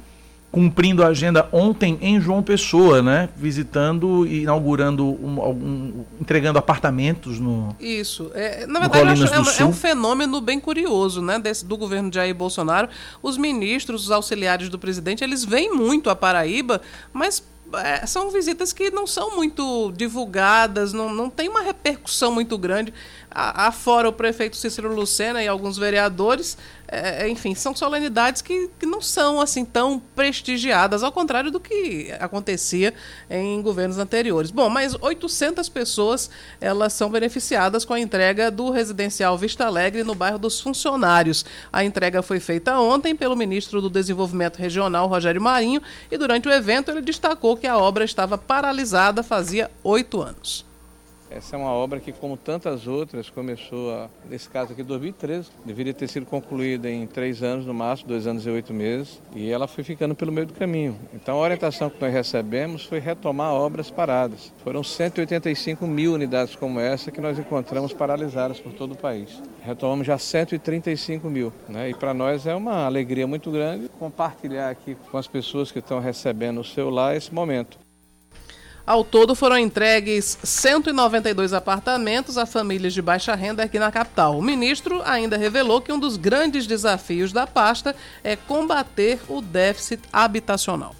[0.51, 3.29] cumprindo a agenda ontem em João Pessoa, né?
[3.35, 7.75] Visitando e inaugurando, um, um, entregando apartamentos no.
[7.79, 8.29] Isso.
[8.35, 11.39] É, na verdade, acho, é, é, um fenômeno bem curioso, né?
[11.39, 12.87] Desse, do governo de Jair Bolsonaro.
[13.23, 16.79] Os ministros, os auxiliares do presidente, eles vêm muito a Paraíba,
[17.11, 17.41] mas
[17.77, 22.93] é, são visitas que não são muito divulgadas, não, não tem uma repercussão muito grande.
[23.35, 26.55] Afora o prefeito Cícero Lucena e alguns vereadores,
[26.87, 31.59] é, é, enfim, são solenidades que, que não são assim tão prestigiadas, ao contrário do
[31.59, 32.93] que acontecia
[33.27, 34.51] em governos anteriores.
[34.51, 36.29] Bom, mas 800 pessoas
[36.61, 41.43] elas são beneficiadas com a entrega do residencial Vista Alegre no bairro dos Funcionários.
[41.71, 46.51] A entrega foi feita ontem pelo ministro do Desenvolvimento Regional, Rogério Marinho, e durante o
[46.51, 50.72] evento ele destacou que a obra estava paralisada fazia oito anos.
[51.35, 55.49] Essa é uma obra que, como tantas outras, começou, a, nesse caso aqui, em 2013.
[55.65, 59.49] Deveria ter sido concluída em três anos no máximo, dois anos e oito meses, e
[59.49, 60.95] ela foi ficando pelo meio do caminho.
[61.11, 64.53] Então, a orientação que nós recebemos foi retomar obras paradas.
[64.63, 69.41] Foram 185 mil unidades como essa que nós encontramos paralisadas por todo o país.
[69.63, 71.89] Retomamos já 135 mil, né?
[71.89, 75.99] e para nós é uma alegria muito grande compartilhar aqui com as pessoas que estão
[75.99, 77.79] recebendo o seu lar esse momento.
[78.85, 84.37] Ao todo foram entregues 192 apartamentos a famílias de baixa renda aqui na capital.
[84.37, 90.01] O ministro ainda revelou que um dos grandes desafios da pasta é combater o déficit
[90.11, 90.93] habitacional.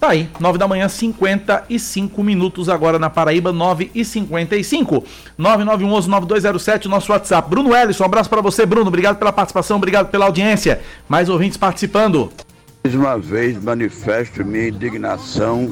[0.00, 5.04] Tá aí, 9 da manhã, 55 minutos agora na Paraíba, 9 e 55.
[5.38, 7.48] 9911-9207, nosso WhatsApp.
[7.48, 8.88] Bruno Ellison, um abraço para você, Bruno.
[8.88, 10.80] Obrigado pela participação, obrigado pela audiência.
[11.06, 12.32] Mais ouvintes participando.
[12.82, 15.70] Mais uma vez manifesto minha indignação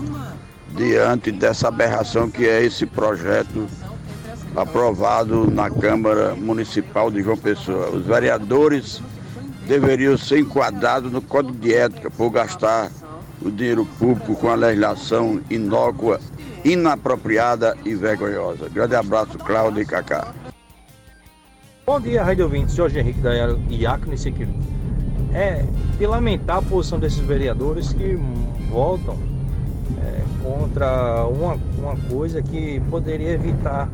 [0.77, 3.67] diante dessa aberração que é esse projeto
[4.55, 7.91] aprovado na Câmara Municipal de João Pessoa.
[7.91, 9.01] Os vereadores
[9.67, 12.91] deveriam ser enquadrados no Código de Ética por gastar
[13.41, 16.21] o dinheiro público com a legislação inócua,
[16.65, 18.69] inapropriada e vergonhosa.
[18.69, 20.35] Grande abraço, Cláudio e Cacá.
[21.87, 22.75] Bom dia, Rádio Ouvintes.
[22.75, 23.33] Jorge Henrique da
[23.69, 24.53] Iacne Sequeiro.
[25.33, 25.65] É
[25.99, 28.19] de lamentar a posição desses vereadores que
[28.69, 29.17] voltam
[29.99, 33.89] é, contra uma, uma coisa que poderia evitar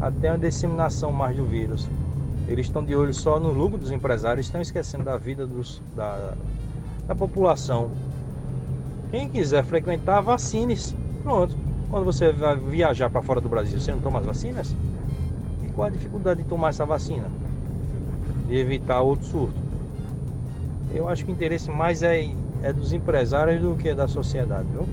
[0.00, 1.88] até a disseminação mais do vírus.
[2.46, 6.34] Eles estão de olho só no lucro dos empresários, estão esquecendo da vida dos, da,
[7.06, 7.90] da população.
[9.10, 10.94] Quem quiser frequentar, vacine-se.
[11.22, 11.56] Pronto.
[11.90, 14.74] Quando você vai viajar para fora do Brasil, você não toma as vacinas?
[15.62, 17.28] E qual a dificuldade de tomar essa vacina?
[18.48, 19.54] De evitar outro surto.
[20.92, 22.28] Eu acho que o interesse mais é,
[22.62, 24.86] é dos empresários do que da sociedade, viu?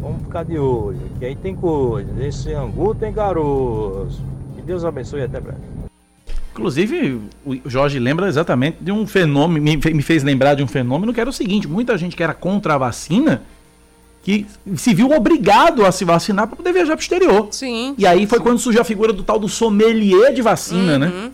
[0.00, 2.10] Vamos ficar de olho, que aí tem coisa.
[2.24, 4.22] Esse angu tem caroço.
[4.54, 5.60] Que Deus abençoe e até breve.
[6.52, 11.20] Inclusive, o Jorge lembra exatamente de um fenômeno, me fez lembrar de um fenômeno que
[11.20, 13.42] era o seguinte: muita gente que era contra a vacina
[14.26, 17.48] que se viu obrigado a se vacinar para poder viajar para o exterior.
[17.52, 17.94] Sim.
[17.96, 18.44] E aí foi sim.
[18.44, 21.06] quando surgiu a figura do tal do sommelier de vacina, né?
[21.06, 21.22] uhum.
[21.26, 21.32] né?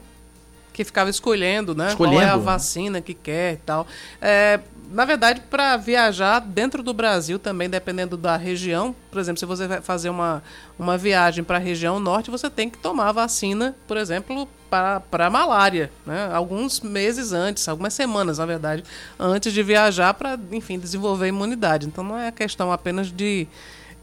[0.75, 1.88] Que ficava escolhendo, né?
[1.88, 2.18] Escolhendo.
[2.18, 3.87] Qual é a vacina que quer e tal.
[4.20, 4.61] É,
[4.93, 9.67] na verdade, para viajar dentro do Brasil também, dependendo da região, por exemplo, se você
[9.67, 10.43] vai fazer uma,
[10.79, 15.91] uma viagem para a região norte, você tem que tomar vacina, por exemplo, para malária,
[16.07, 16.31] né?
[16.33, 18.85] Alguns meses antes, algumas semanas, na verdade,
[19.19, 21.87] antes de viajar para, enfim, desenvolver imunidade.
[21.87, 23.47] Então não é questão apenas de,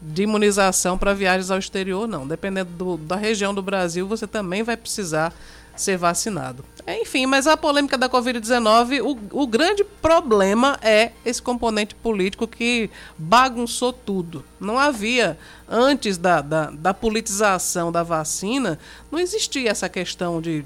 [0.02, 2.26] de imunização para viagens ao exterior, não.
[2.26, 5.32] Dependendo do, da região do Brasil, você também vai precisar
[5.76, 6.64] ser vacinado.
[6.86, 12.90] Enfim, mas a polêmica da Covid-19, o, o grande problema é esse componente político que
[13.16, 14.44] bagunçou tudo.
[14.58, 18.78] Não havia, antes da, da, da politização da vacina,
[19.10, 20.64] não existia essa questão de.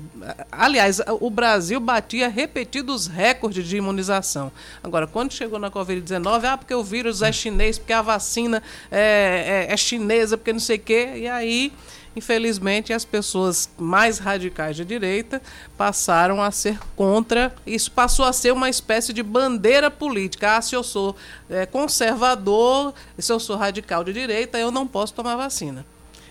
[0.51, 4.51] Aliás, o Brasil batia repetidos recordes de imunização.
[4.83, 9.67] Agora, quando chegou na Covid-19, ah, porque o vírus é chinês, porque a vacina é,
[9.69, 11.73] é, é chinesa, porque não sei o quê, e aí
[12.17, 15.43] Infelizmente, as pessoas mais radicais de direita
[15.77, 17.53] passaram a ser contra.
[17.67, 20.57] Isso passou a ser uma espécie de bandeira política.
[20.57, 21.17] Ah, se eu sou
[21.51, 25.85] é, conservador, se eu sou radical de direita, eu não posso tomar vacina.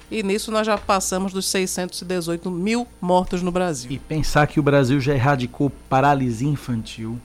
[0.10, 3.92] E nisso nós já passamos dos 618 mil mortos no Brasil.
[3.92, 7.20] E pensar que o Brasil já erradicou paralisia infantil,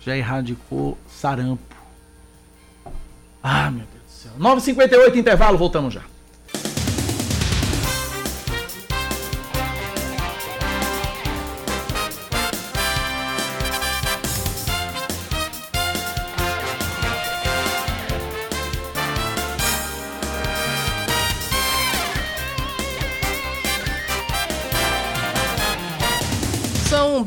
[0.00, 1.74] já erradicou sarampo.
[3.42, 4.32] Ah, meu Deus do céu.
[4.38, 6.02] 9h58, intervalo, voltamos já.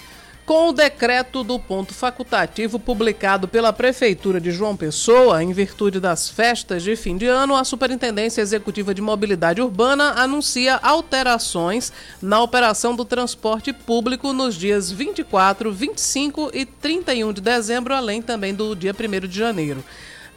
[0.48, 6.30] Com o decreto do ponto facultativo publicado pela Prefeitura de João Pessoa, em virtude das
[6.30, 12.96] festas de fim de ano, a Superintendência Executiva de Mobilidade Urbana anuncia alterações na operação
[12.96, 18.94] do transporte público nos dias 24, 25 e 31 de dezembro, além também do dia
[18.98, 19.84] 1 de janeiro.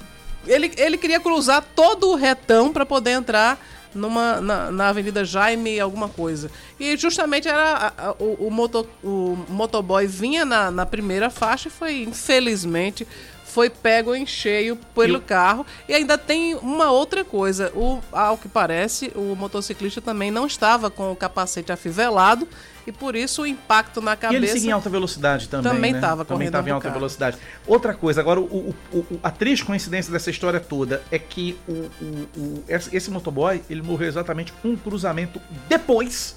[0.45, 3.59] Ele, ele queria cruzar todo o retão para poder entrar
[3.93, 6.49] numa, na, na, Avenida Jaime alguma coisa.
[6.79, 11.67] E justamente era a, a, o, o, moto, o motoboy vinha na, na primeira faixa
[11.67, 13.05] e foi, infelizmente,
[13.57, 15.65] foi pego em cheio pelo carro.
[15.89, 17.71] E ainda tem uma outra coisa.
[17.73, 22.47] O, ao que parece, o motociclista também não estava com o capacete afivelado
[22.85, 24.33] e por isso o impacto na cabeça.
[24.35, 25.71] E ele seguia em alta velocidade também.
[25.73, 25.97] Também né?
[25.97, 26.99] estava Também correndo estava em alta carro.
[26.99, 27.37] velocidade.
[27.65, 31.57] Outra coisa, agora, o, o- a triste coincidência dessa história toda é que
[32.93, 36.35] esse motoboy ele morreu exatamente um cruzamento depois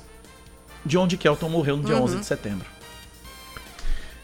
[0.86, 2.04] de onde Kelton morreu no dia Uhum.
[2.04, 2.66] 11 de setembro.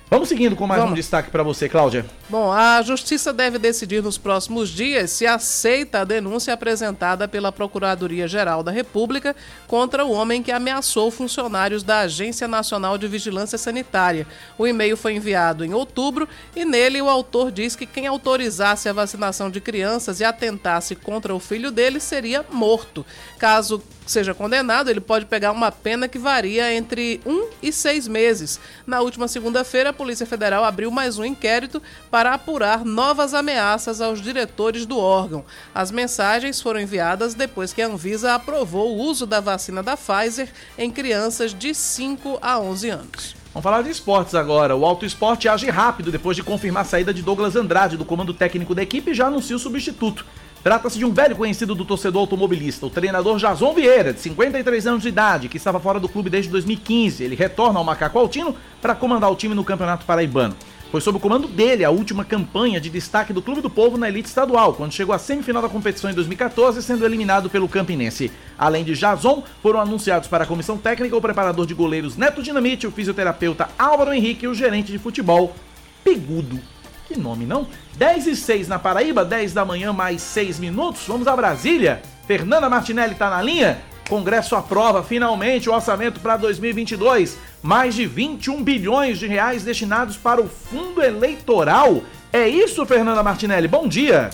[0.09, 0.93] Vamos seguindo com mais Vamos.
[0.93, 2.07] um destaque para você, Cláudia.
[2.29, 8.63] Bom, a Justiça deve decidir nos próximos dias se aceita a denúncia apresentada pela Procuradoria-Geral
[8.63, 9.35] da República
[9.67, 14.29] contra o homem que ameaçou funcionários da Agência Nacional de Vigilância Sanitária.
[14.57, 18.93] O e-mail foi enviado em outubro e nele o autor diz que quem autorizasse a
[18.93, 23.05] vacinação de crianças e atentasse contra o filho dele seria morto.
[23.41, 28.61] Caso seja condenado, ele pode pegar uma pena que varia entre um e seis meses.
[28.87, 34.21] Na última segunda-feira, a Polícia Federal abriu mais um inquérito para apurar novas ameaças aos
[34.21, 35.45] diretores do órgão.
[35.75, 40.49] As mensagens foram enviadas depois que a Anvisa aprovou o uso da vacina da Pfizer
[40.79, 43.37] em crianças de 5 a 11 anos.
[43.57, 44.77] Vamos falar de esportes agora.
[44.77, 48.35] O Auto Esporte age rápido depois de confirmar a saída de Douglas Andrade do comando
[48.35, 50.27] técnico da equipe e já anuncia o substituto.
[50.67, 55.03] Trata-se de um velho conhecido do torcedor automobilista, o treinador Jason Vieira, de 53 anos
[55.05, 57.23] de idade, que estava fora do clube desde 2015.
[57.23, 58.53] Ele retorna ao Macaco Altino
[58.83, 60.57] para comandar o time no Campeonato Paraibano.
[60.91, 64.09] Foi sob o comando dele a última campanha de destaque do Clube do Povo na
[64.09, 68.33] elite estadual, quando chegou à semifinal da competição em 2014, sendo eliminado pelo Campinense.
[68.59, 72.89] Além de Jason, foram anunciados para a comissão técnica o preparador de goleiros Neto Dinamite,
[72.89, 75.55] o fisioterapeuta Álvaro Henrique e o gerente de futebol
[76.03, 76.59] Pegudo.
[77.07, 77.67] Que nome, não?
[77.97, 81.07] 10 e 6 na Paraíba, 10 da manhã, mais 6 minutos.
[81.07, 82.03] Vamos a Brasília.
[82.27, 83.79] Fernanda Martinelli tá na linha.
[84.09, 87.39] Congresso aprova finalmente o orçamento para 2022.
[87.63, 92.03] Mais de 21 bilhões de reais destinados para o fundo eleitoral.
[92.33, 93.69] É isso, Fernanda Martinelli.
[93.69, 94.31] Bom dia.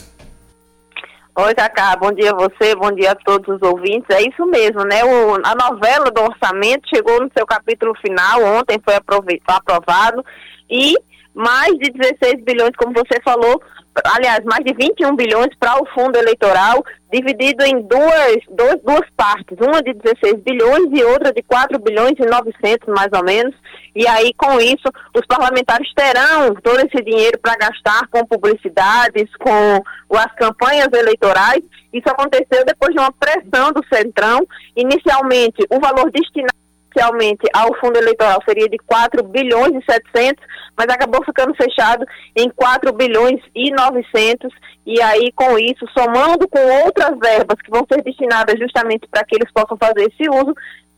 [1.34, 4.08] Oi, Cacá, bom dia a você, bom dia a todos os ouvintes.
[4.10, 5.02] É isso mesmo, né?
[5.02, 10.22] O- a novela do orçamento chegou no seu capítulo final, ontem foi aprovado,
[10.68, 10.94] e
[11.34, 13.62] mais de 16 bilhões, como você falou,
[14.04, 19.56] aliás, mais de 21 bilhões para o fundo eleitoral, dividido em duas, duas, duas partes,
[19.60, 23.54] uma de 16 bilhões e outra de 4 bilhões e 900, mais ou menos.
[23.94, 30.16] E aí, com isso, os parlamentares terão todo esse dinheiro para gastar com publicidades, com
[30.16, 31.62] as campanhas eleitorais.
[31.92, 34.46] Isso aconteceu depois de uma pressão do Centrão.
[34.74, 36.61] Inicialmente, o valor destinado
[36.92, 40.44] inicialmente ao fundo eleitoral seria de 4 bilhões e 700,
[40.76, 42.04] mas acabou ficando fechado
[42.36, 44.52] em 4 bilhões e 900,
[44.86, 49.36] e aí com isso, somando com outras verbas que vão ser destinadas justamente para que
[49.36, 50.54] eles possam fazer esse uso,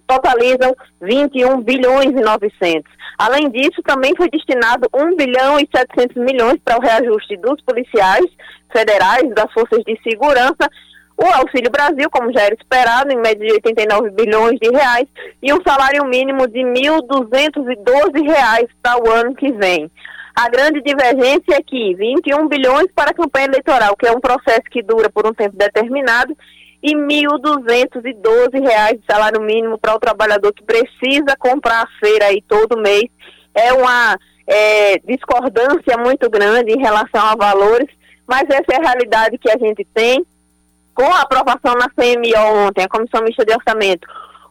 [0.07, 2.93] totalizam 21 bilhões e 900.
[3.19, 8.27] Além disso, também foi destinado 1 bilhão e 700 milhões para o reajuste dos policiais
[8.71, 10.69] federais, das forças de segurança,
[11.17, 15.07] o Auxílio Brasil, como já era esperado, em média de 89 bilhões de reais,
[15.43, 19.91] e um salário mínimo de 1.212 reais para o ano que vem.
[20.35, 24.65] A grande divergência é que 21 bilhões para a campanha eleitoral, que é um processo
[24.71, 26.37] que dura por um tempo determinado,
[26.83, 32.43] e 1.212 reais de salário mínimo para o trabalhador que precisa comprar a feira aí
[32.43, 33.05] todo mês.
[33.55, 37.89] É uma é, discordância muito grande em relação a valores,
[38.27, 40.27] mas essa é a realidade que a gente tem
[40.95, 44.07] com a aprovação na CMO ontem, a Comissão Mista de Orçamento,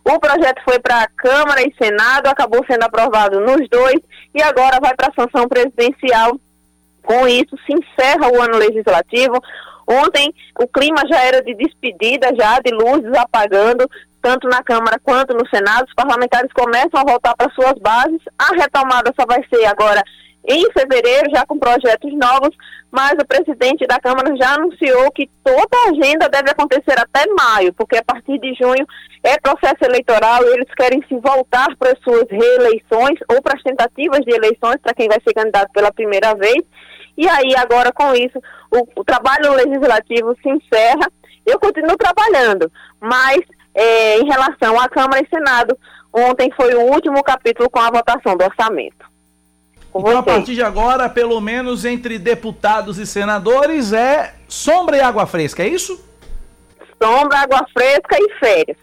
[0.06, 4.00] o projeto foi para a Câmara e Senado, acabou sendo aprovado nos dois
[4.36, 6.38] e agora vai para a sanção presidencial.
[7.04, 9.36] Com isso, se encerra o ano legislativo.
[9.88, 13.90] Ontem, o clima já era de despedida, já de luzes apagando,
[14.22, 15.86] tanto na Câmara quanto no Senado.
[15.88, 18.22] Os parlamentares começam a voltar para suas bases.
[18.38, 20.04] A retomada só vai ser agora
[20.46, 22.56] em fevereiro, já com projetos novos,
[22.92, 27.74] mas o presidente da Câmara já anunciou que toda a agenda deve acontecer até maio,
[27.74, 28.86] porque a partir de junho
[29.24, 33.64] é processo eleitoral e eles querem se voltar para as suas reeleições ou para as
[33.64, 36.62] tentativas de eleições para quem vai ser candidato pela primeira vez.
[37.18, 38.40] E aí, agora com isso,
[38.70, 41.10] o, o trabalho legislativo se encerra.
[41.46, 43.40] Eu continuo trabalhando, mas
[43.74, 45.78] é, em relação à Câmara e Senado,
[46.12, 49.13] ontem foi o último capítulo com a votação do orçamento.
[49.96, 55.28] Então, a partir de agora, pelo menos entre deputados e senadores, é sombra e água
[55.28, 56.04] fresca, é isso?
[57.02, 58.78] Sombra, água fresca e férias.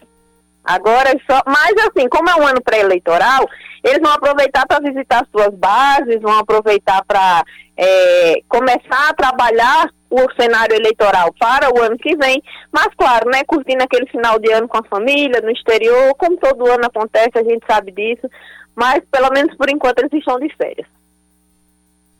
[0.63, 1.41] Agora é só.
[1.45, 3.49] Mas, assim, como é um ano pré-eleitoral,
[3.83, 7.43] eles vão aproveitar para visitar suas bases, vão aproveitar para
[7.75, 12.41] é, começar a trabalhar o cenário eleitoral para o ano que vem.
[12.71, 16.69] Mas, claro, né, curtindo aquele final de ano com a família, no exterior, como todo
[16.69, 18.29] ano acontece, a gente sabe disso.
[18.75, 20.87] Mas, pelo menos por enquanto, eles estão de férias.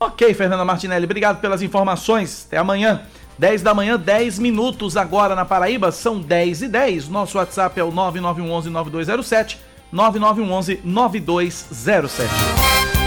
[0.04, 2.46] Ok, Fernanda Martinelli, obrigado pelas informações.
[2.48, 3.02] Até amanhã.
[3.38, 7.08] 10 da manhã, 10 minutos agora na Paraíba, são 10 e 10.
[7.08, 9.60] Nosso WhatsApp é o 9911 9207
[9.92, 13.01] 9911 9207.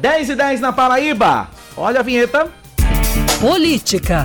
[0.00, 1.50] 10 e 10 na Paraíba.
[1.76, 2.48] Olha a vinheta.
[3.38, 4.24] Política,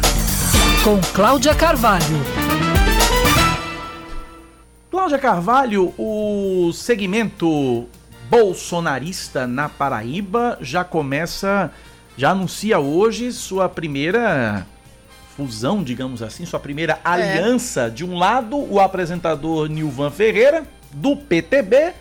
[0.85, 2.15] com Cláudia Carvalho.
[4.89, 7.89] Cláudia Carvalho, o segmento
[8.29, 11.69] bolsonarista na Paraíba já começa,
[12.15, 14.65] já anuncia hoje sua primeira
[15.35, 17.91] fusão, digamos assim, sua primeira aliança.
[17.91, 20.63] De um lado, o apresentador Nilvan Ferreira,
[20.93, 21.93] do PTB,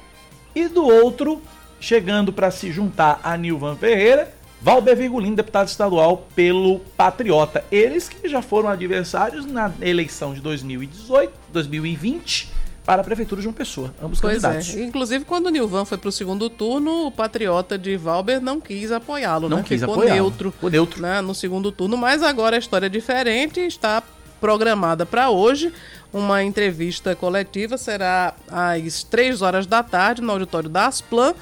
[0.54, 1.42] e do outro,
[1.80, 7.62] chegando para se juntar a Nilvan Ferreira, Valber Virgulino, deputado estadual pelo Patriota.
[7.70, 12.50] Eles que já foram adversários na eleição de 2018, 2020
[12.86, 14.76] para a prefeitura de João Pessoa, ambos Pois candidatos.
[14.76, 14.82] é.
[14.84, 18.92] Inclusive, quando o Nilvan foi para o segundo turno, o patriota de Valber não quis
[18.92, 19.62] apoiá-lo, Não né?
[19.66, 20.14] quis Ficou apoiá-lo.
[20.14, 21.00] neutro, Ficou neutro.
[21.02, 21.20] Né?
[21.22, 21.96] no segundo turno.
[21.96, 24.02] Mas agora a história é diferente, está
[24.40, 25.72] programada para hoje.
[26.12, 31.34] Uma entrevista coletiva será às três horas da tarde no auditório da Asplan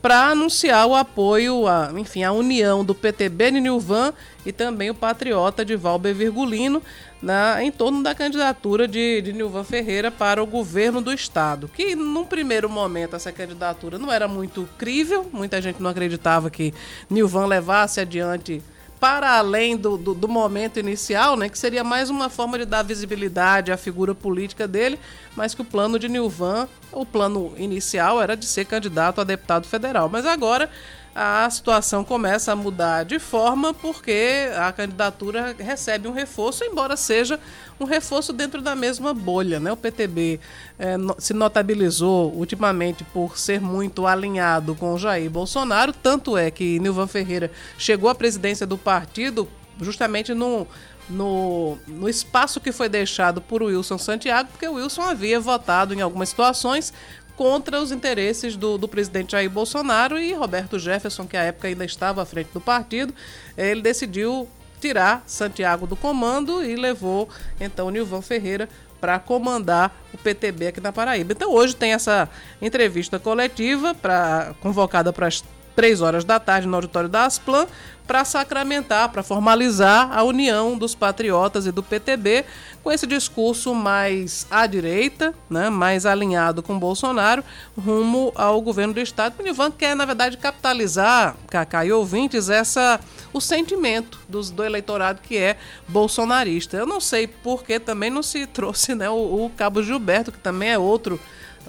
[0.00, 4.12] para anunciar o apoio, a, enfim, a união do PTB de Nilvan
[4.44, 6.82] e também o patriota de Valber Virgulino
[7.20, 11.68] na, em torno da candidatura de, de Nilvan Ferreira para o governo do estado.
[11.68, 16.72] Que num primeiro momento essa candidatura não era muito crível, muita gente não acreditava que
[17.10, 18.62] Nilvan levasse adiante
[19.00, 22.82] para além do, do, do momento inicial, né, que seria mais uma forma de dar
[22.82, 25.00] visibilidade à figura política dele,
[25.34, 29.66] mas que o plano de Nilvan, o plano inicial era de ser candidato a deputado
[29.66, 30.08] federal.
[30.10, 30.70] Mas agora
[31.14, 37.38] a situação começa a mudar de forma porque a candidatura recebe um reforço, embora seja
[37.80, 39.58] um reforço dentro da mesma bolha.
[39.58, 39.72] Né?
[39.72, 40.38] O PTB
[40.78, 46.78] eh, no- se notabilizou ultimamente por ser muito alinhado com Jair Bolsonaro, tanto é que
[46.78, 49.48] Nilvan Ferreira chegou à presidência do partido
[49.80, 50.66] justamente no,
[51.08, 56.00] no, no espaço que foi deixado por Wilson Santiago, porque o Wilson havia votado em
[56.00, 56.92] algumas situações
[57.40, 61.86] contra os interesses do, do presidente Jair Bolsonaro e Roberto Jefferson, que à época ainda
[61.86, 63.14] estava à frente do partido,
[63.56, 64.46] ele decidiu
[64.78, 68.68] tirar Santiago do comando e levou então Nilvan Ferreira
[69.00, 71.32] para comandar o PTB aqui na Paraíba.
[71.32, 72.28] Então hoje tem essa
[72.60, 75.42] entrevista coletiva pra, convocada para as
[75.74, 77.66] três horas da tarde no auditório da Asplan
[78.10, 82.44] para sacramentar, para formalizar a união dos patriotas e do PTB
[82.82, 87.44] com esse discurso mais à direita, né, mais alinhado com Bolsonaro,
[87.78, 89.36] rumo ao governo do estado.
[89.38, 92.98] O Nivan quer, na verdade, capitalizar, Cacá e ouvintes, essa,
[93.32, 95.56] o sentimento dos, do eleitorado que é
[95.86, 96.76] bolsonarista.
[96.76, 100.38] Eu não sei por que também não se trouxe né, o, o Cabo Gilberto, que
[100.38, 101.20] também é outro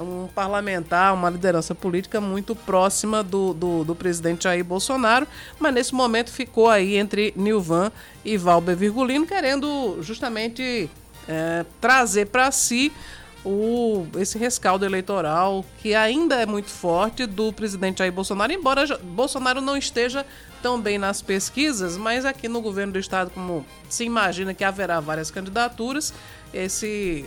[0.01, 5.27] um parlamentar, uma liderança política muito próxima do, do, do presidente Jair Bolsonaro,
[5.59, 7.91] mas nesse momento ficou aí entre Nilvan
[8.25, 10.89] e Valber Virgulino, querendo justamente
[11.27, 12.91] é, trazer para si
[13.43, 19.61] o, esse rescaldo eleitoral que ainda é muito forte do presidente Jair Bolsonaro, embora Bolsonaro
[19.61, 20.25] não esteja
[20.61, 24.99] tão bem nas pesquisas, mas aqui no governo do estado, como se imagina que haverá
[24.99, 26.13] várias candidaturas,
[26.53, 27.25] esse,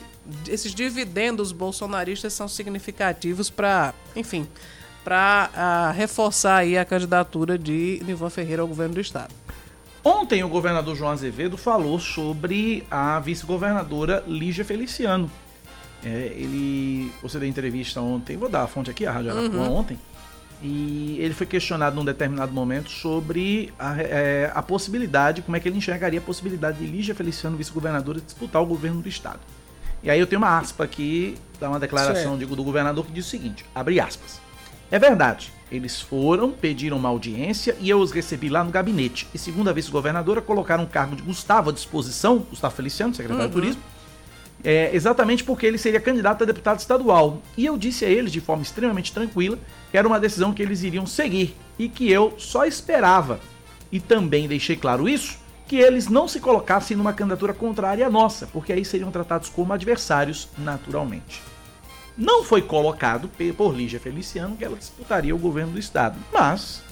[0.49, 4.47] esses dividendos bolsonaristas são significativos para, enfim,
[5.05, 9.35] para reforçar aí a candidatura de Nivan Ferreira ao governo do estado.
[10.03, 15.31] Ontem o governador João Azevedo falou sobre a vice-governadora Lígia Feliciano.
[16.05, 19.77] É, ele, você deu entrevista ontem, vou dar a fonte aqui, a Rádio Arapuã Uhum.
[19.77, 19.99] ontem,
[20.63, 25.69] e ele foi questionado num determinado momento sobre a, é, a possibilidade, como é que
[25.69, 29.41] ele enxergaria a possibilidade de Lígia Feliciano, vice-governadora, disputar o governo do estado.
[30.05, 33.27] E aí eu tenho uma aspa aqui, dá uma declaração digo, do governador que diz
[33.27, 34.39] o seguinte, abre aspas.
[34.91, 39.27] É verdade, eles foram, pediram uma audiência e eu os recebi lá no gabinete.
[39.33, 43.57] E segundo a vice-governadora, colocaram o cargo de Gustavo à disposição, Gustavo Feliciano, secretário de
[43.57, 43.63] Uhum.
[43.63, 43.83] Turismo,
[44.63, 47.41] é, exatamente porque ele seria candidato a deputado estadual.
[47.57, 49.59] E eu disse a eles, de forma extremamente tranquila,
[49.91, 53.41] que era uma decisão que eles iriam seguir e que eu só esperava.
[53.91, 58.47] E também deixei claro isso, que eles não se colocassem numa candidatura contrária à nossa,
[58.47, 61.43] porque aí seriam tratados como adversários naturalmente.
[62.17, 66.83] Não foi colocado por Lígia Feliciano que ela disputaria o governo do estado, mas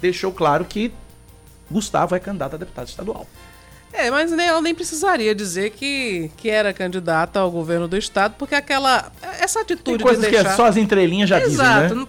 [0.00, 0.92] deixou claro que
[1.70, 3.26] Gustavo é candidato a deputado estadual.
[3.92, 8.34] É, mas nem, ela nem precisaria dizer que, que era candidata ao governo do estado,
[8.38, 9.10] porque aquela.
[9.40, 10.56] Essa atitude Tem coisas de que deixar...
[10.56, 11.94] só as entrelinhas já dizem, Exato.
[11.94, 12.06] né?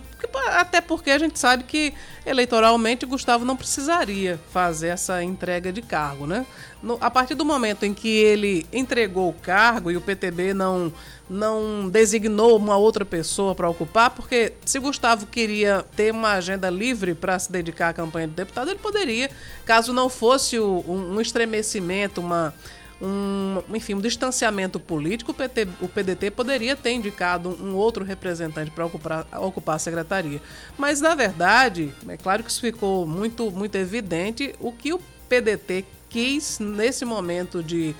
[0.51, 1.93] Até porque a gente sabe que
[2.25, 6.45] eleitoralmente Gustavo não precisaria fazer essa entrega de cargo, né?
[6.81, 10.91] No, a partir do momento em que ele entregou o cargo e o PTB não,
[11.29, 17.13] não designou uma outra pessoa para ocupar, porque se Gustavo queria ter uma agenda livre
[17.13, 19.29] para se dedicar à campanha do deputado, ele poderia,
[19.65, 22.53] caso não fosse o, um, um estremecimento, uma
[23.01, 28.71] um, enfim, um distanciamento político, o, PT, o PDT poderia ter indicado um outro representante
[28.71, 30.41] para ocupar, ocupar a secretaria.
[30.77, 35.85] Mas, na verdade, é claro que isso ficou muito, muito evidente, o que o PDT
[36.09, 37.95] quis nesse momento de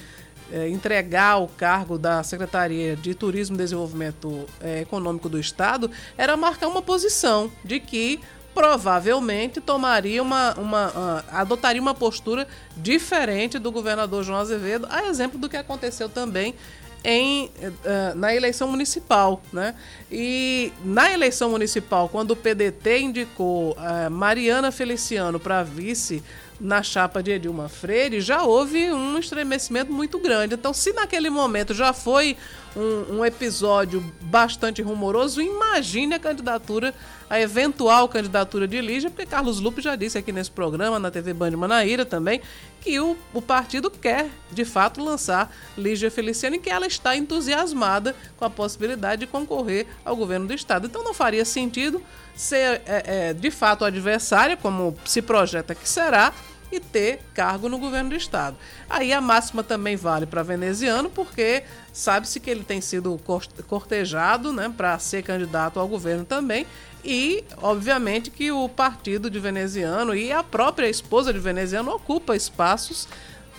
[0.52, 6.36] é, entregar o cargo da Secretaria de Turismo e Desenvolvimento é, Econômico do Estado era
[6.36, 8.20] marcar uma posição de que
[8.60, 12.46] provavelmente tomaria uma, uma uh, adotaria uma postura
[12.76, 16.54] diferente do governador João Azevedo, a exemplo do que aconteceu também
[17.02, 19.42] em, uh, na eleição municipal.
[19.54, 19.74] Né?
[20.12, 26.22] E na eleição municipal, quando o PDT indicou uh, Mariana Feliciano para vice
[26.60, 30.56] na chapa de Edilma Freire, já houve um estremecimento muito grande.
[30.56, 32.36] Então, se naquele momento já foi
[32.76, 36.94] um, um episódio bastante rumoroso, imagine a candidatura
[37.30, 41.34] a eventual candidatura de Lígia, porque Carlos Lupe já disse aqui nesse programa, na TV
[41.34, 42.42] Band Manaíra também,
[42.82, 48.16] que o, o partido quer, de fato, lançar Lígia Feliciano e que ela está entusiasmada
[48.38, 50.88] com a possibilidade de concorrer ao governo do Estado.
[50.88, 52.02] Então não faria sentido
[52.36, 56.34] ser, é, é, de fato, adversária, como se projeta que será,
[56.72, 58.56] e ter cargo no governo do estado.
[58.90, 63.20] Aí a máxima também vale para veneziano, porque sabe-se que ele tem sido
[63.68, 66.66] cortejado né, para ser candidato ao governo também,
[67.04, 73.08] e, obviamente, que o partido de veneziano e a própria esposa de veneziano ocupa espaços.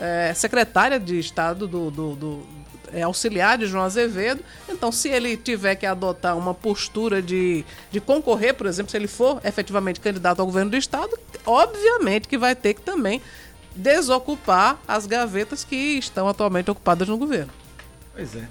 [0.02, 2.46] É, secretária de Estado do, do, do
[2.92, 4.42] é, auxiliar de João Azevedo.
[4.68, 9.06] Então, se ele tiver que adotar uma postura de, de concorrer, por exemplo, se ele
[9.06, 13.20] for efetivamente candidato ao governo do Estado, obviamente que vai ter que também
[13.74, 17.52] desocupar as gavetas que estão atualmente ocupadas no governo.
[18.14, 18.48] Pois é.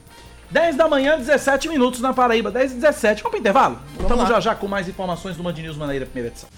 [0.52, 2.50] 10 da manhã, 17 minutos na Paraíba.
[2.50, 3.22] 10 e 17.
[3.22, 3.80] Vamos pro intervalo?
[4.00, 6.50] Estamos já já com mais informações do Band News Manaíra, primeira edição.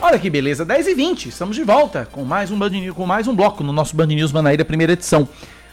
[0.00, 3.04] Olha que beleza, 10 e 20 estamos de volta com mais um Band News, com
[3.04, 5.28] mais um bloco no nosso Band News Manaíra, primeira edição.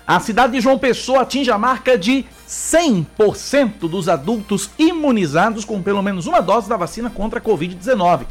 [0.06, 6.04] A cidade de João Pessoa atinge a marca de 100% dos adultos imunizados com pelo
[6.04, 8.26] menos uma dose da vacina contra a Covid-19.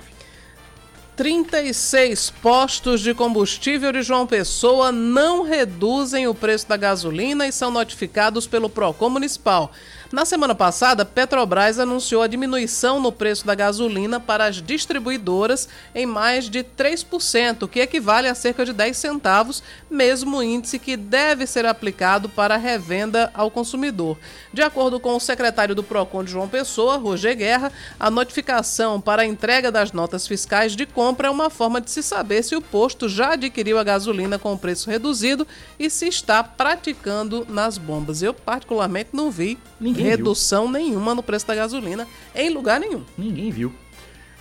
[1.18, 7.70] 36 postos de combustível de João Pessoa não reduzem o preço da gasolina e são
[7.70, 9.74] notificados pelo PROCON Municipal.
[10.10, 16.06] Na semana passada, Petrobras anunciou a diminuição no preço da gasolina para as distribuidoras em
[16.06, 21.66] mais de 3%, que equivale a cerca de 10 centavos, mesmo índice que deve ser
[21.66, 24.18] aplicado para a revenda ao consumidor.
[24.54, 29.24] De acordo com o secretário do PROCON de João Pessoa, Roger Guerra, a notificação para
[29.24, 32.62] a entrega das notas fiscais de compra é uma forma de se saber se o
[32.62, 35.46] posto já adquiriu a gasolina com preço reduzido
[35.78, 38.22] e se está praticando nas bombas.
[38.22, 40.74] Eu, particularmente, não vi Ninguém redução viu.
[40.74, 43.04] nenhuma no preço da gasolina em lugar nenhum.
[43.18, 43.74] Ninguém viu.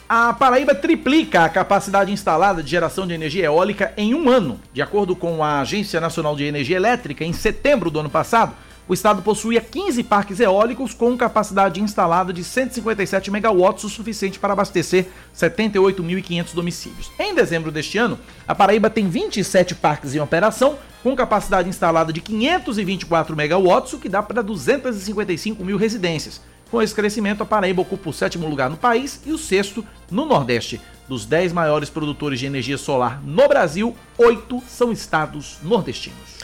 [0.09, 4.61] A Paraíba triplica a capacidade instalada de geração de energia eólica em um ano.
[4.73, 8.55] De acordo com a Agência Nacional de Energia Elétrica, em setembro do ano passado,
[8.89, 14.53] o estado possuía 15 parques eólicos com capacidade instalada de 157 megawatts, o suficiente para
[14.53, 17.11] abastecer 78.500 domicílios.
[17.19, 22.21] Em dezembro deste ano, a Paraíba tem 27 parques em operação, com capacidade instalada de
[22.21, 26.41] 524 megawatts, o que dá para 255 mil residências.
[26.71, 30.27] Com esse crescimento, a Paraíba ocupa o sétimo lugar no país e o sexto no
[30.27, 30.81] Nordeste.
[31.09, 36.36] Dos 10 maiores produtores de energia solar no Brasil, oito são estados nordestinos.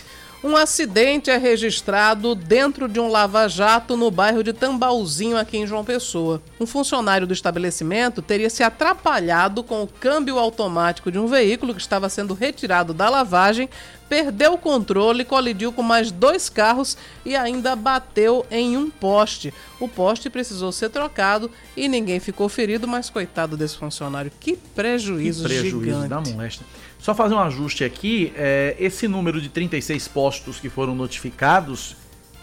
[0.45, 5.84] Um acidente é registrado dentro de um lava-jato no bairro de Tambauzinho, aqui em João
[5.84, 6.43] Pessoa.
[6.59, 11.80] Um funcionário do estabelecimento teria se atrapalhado com o câmbio automático de um veículo que
[11.80, 13.68] estava sendo retirado da lavagem,
[14.09, 19.55] perdeu o controle, colidiu com mais dois carros e ainda bateu em um poste.
[19.78, 24.32] O poste precisou ser trocado e ninguém ficou ferido, mas coitado desse funcionário.
[24.40, 26.09] Que prejuízo, que prejuízo gigante.
[26.09, 26.66] da moléstia.
[27.03, 31.96] Só fazer um ajuste aqui, é, esse número de 36 postos que foram notificados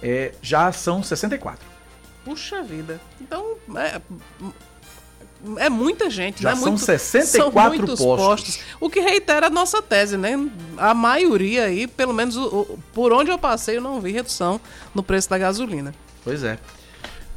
[0.04, 1.66] é, já são 64.
[2.26, 3.00] Puxa vida.
[3.22, 4.02] Então, é,
[5.58, 6.56] é muita gente, Já né?
[6.58, 8.60] são Muito, 64 são muitos postos.
[8.82, 10.32] O que reitera a nossa tese, né?
[10.78, 14.60] A maioria aí, pelo menos o- o- por onde eu passei, eu não vi redução
[14.94, 15.96] no preço da gasolina.
[16.24, 16.60] Pois é.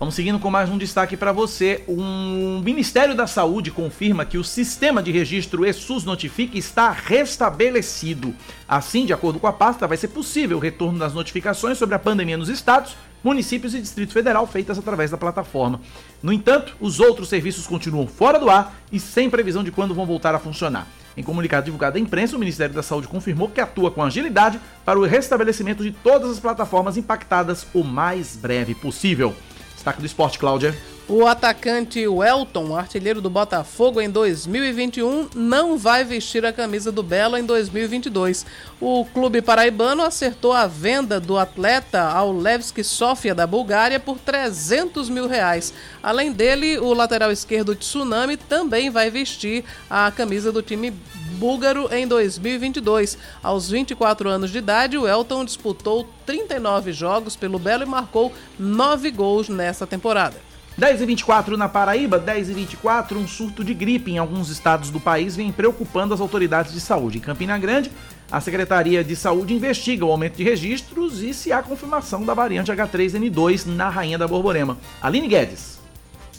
[0.03, 1.84] Vamos seguindo com mais um destaque para você.
[1.86, 8.34] O Ministério da Saúde confirma que o sistema de registro ESUS Notifique está restabelecido.
[8.66, 12.00] Assim, de acordo com a pasta, vai ser possível o retorno das notificações sobre a
[12.00, 15.80] pandemia nos estados, municípios e Distrito Federal feitas através da plataforma.
[16.20, 20.05] No entanto, os outros serviços continuam fora do ar e sem previsão de quando vão
[20.05, 20.88] voltar a funcionar.
[21.16, 24.98] Em comunicado divulgado à imprensa, o Ministério da Saúde confirmou que atua com agilidade para
[24.98, 29.32] o restabelecimento de todas as plataformas impactadas o mais breve possível.
[29.83, 30.76] Destaque do esporte, Cláudia.
[31.09, 37.37] O atacante Welton, artilheiro do Botafogo em 2021, não vai vestir a camisa do Belo
[37.37, 38.47] em 2022.
[38.80, 45.09] O clube paraibano acertou a venda do atleta ao Levski Sofia da Bulgária por 300
[45.09, 45.74] mil reais.
[46.01, 50.93] Além dele, o lateral esquerdo Tsunami também vai vestir a camisa do time
[51.43, 53.18] búlgaro em 2022.
[53.43, 59.11] Aos 24 anos de idade, o Elton disputou 39 jogos pelo Belo e marcou 9
[59.11, 60.36] gols nessa temporada.
[60.78, 64.88] 10 e 24 na Paraíba, 10 e 24, um surto de gripe em alguns estados
[64.88, 67.18] do país vem preocupando as autoridades de saúde.
[67.18, 67.90] Em Campina Grande,
[68.30, 72.70] a Secretaria de Saúde investiga o aumento de registros e se há confirmação da variante
[72.70, 74.78] H3N2 na Rainha da Borborema.
[75.03, 75.72] Aline Guedes.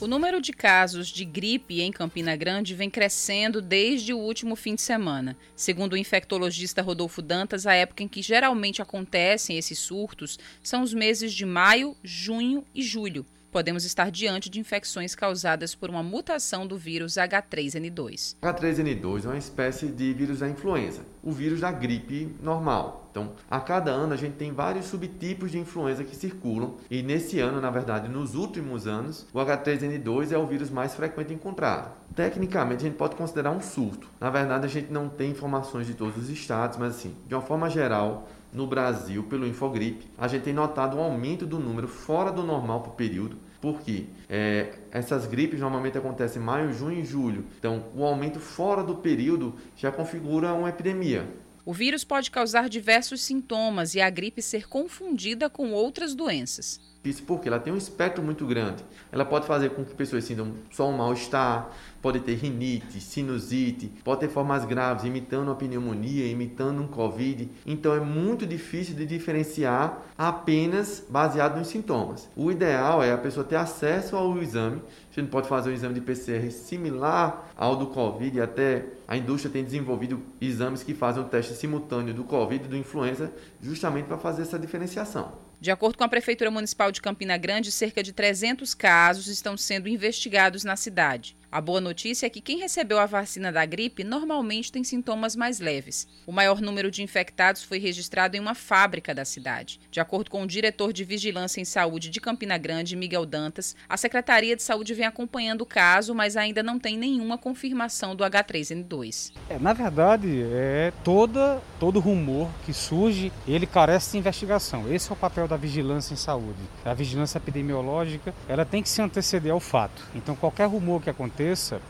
[0.04, 4.76] O número de casos de gripe em Campina Grande vem crescendo desde o último fim
[4.76, 5.38] de semana.
[5.56, 10.94] Segundo o infectologista Rodolfo Dantas, a época em que geralmente acontecem esses surtos são os
[10.94, 13.26] meses de maio, junho e julho.
[13.50, 18.36] Podemos estar diante de infecções causadas por uma mutação do vírus H3N2.
[18.42, 23.08] H3N2 é uma espécie de vírus da influenza, o vírus da gripe normal.
[23.10, 27.40] Então, a cada ano a gente tem vários subtipos de influenza que circulam e nesse
[27.40, 31.92] ano, na verdade, nos últimos anos, o H3N2 é o vírus mais frequente encontrado.
[32.16, 34.08] Tecnicamente, a gente pode considerar um surto.
[34.20, 37.42] Na verdade, a gente não tem informações de todos os estados, mas assim, de uma
[37.42, 42.32] forma geral, no Brasil, pelo Infogripe, a gente tem notado um aumento do número fora
[42.32, 47.46] do normal por período, porque é, essas gripes normalmente acontecem em maio, junho e julho.
[47.58, 51.26] Então, o aumento fora do período já configura uma epidemia.
[51.66, 56.78] O vírus pode causar diversos sintomas e a gripe ser confundida com outras doenças.
[57.04, 58.84] Isso porque ela tem um espectro muito grande.
[59.12, 61.70] Ela pode fazer com que pessoas sintam só um mal-estar,
[62.02, 67.50] pode ter rinite, sinusite, pode ter formas graves, imitando uma pneumonia, imitando um Covid.
[67.66, 72.30] Então é muito difícil de diferenciar apenas baseado nos sintomas.
[72.38, 74.82] O ideal é a pessoa ter acesso ao exame.
[75.12, 79.52] A gente pode fazer um exame de PCR similar ao do Covid, até a indústria
[79.52, 83.32] tem desenvolvido exames que fazem o teste simultâneo do Covid e do influenza,
[83.62, 85.53] justamente para fazer essa diferenciação.
[85.64, 89.88] De acordo com a Prefeitura Municipal de Campina Grande, cerca de 300 casos estão sendo
[89.88, 91.38] investigados na cidade.
[91.54, 95.60] A boa notícia é que quem recebeu a vacina da gripe normalmente tem sintomas mais
[95.60, 96.08] leves.
[96.26, 99.80] O maior número de infectados foi registrado em uma fábrica da cidade.
[99.92, 103.96] De acordo com o diretor de Vigilância em Saúde de Campina Grande, Miguel Dantas, a
[103.98, 109.34] Secretaria de Saúde vem acompanhando o caso, mas ainda não tem nenhuma confirmação do H3N2.
[109.48, 114.92] É, na verdade, é toda, todo rumor que surge, ele carece de investigação.
[114.92, 116.64] Esse é o papel da vigilância em saúde.
[116.84, 120.04] A vigilância epidemiológica, ela tem que se anteceder ao fato.
[120.16, 121.43] Então, qualquer rumor que aconteça,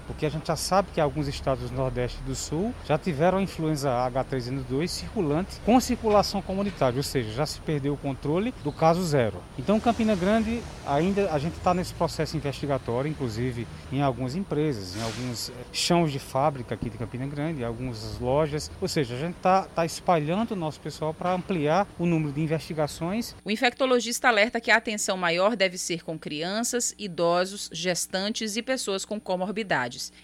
[0.07, 3.37] porque a gente já sabe que alguns estados do Nordeste e do Sul já tiveram
[3.37, 8.71] a influenza H3N2 circulante com circulação comunitária, ou seja, já se perdeu o controle do
[8.71, 9.41] caso zero.
[9.57, 15.01] Então, Campina Grande, ainda a gente está nesse processo investigatório, inclusive em algumas empresas, em
[15.01, 19.19] alguns eh, chãos de fábrica aqui de Campina Grande, em algumas lojas, ou seja, a
[19.19, 23.35] gente está tá espalhando o nosso pessoal para ampliar o número de investigações.
[23.43, 29.05] O infectologista alerta que a atenção maior deve ser com crianças, idosos, gestantes e pessoas
[29.05, 29.42] com comorbidades,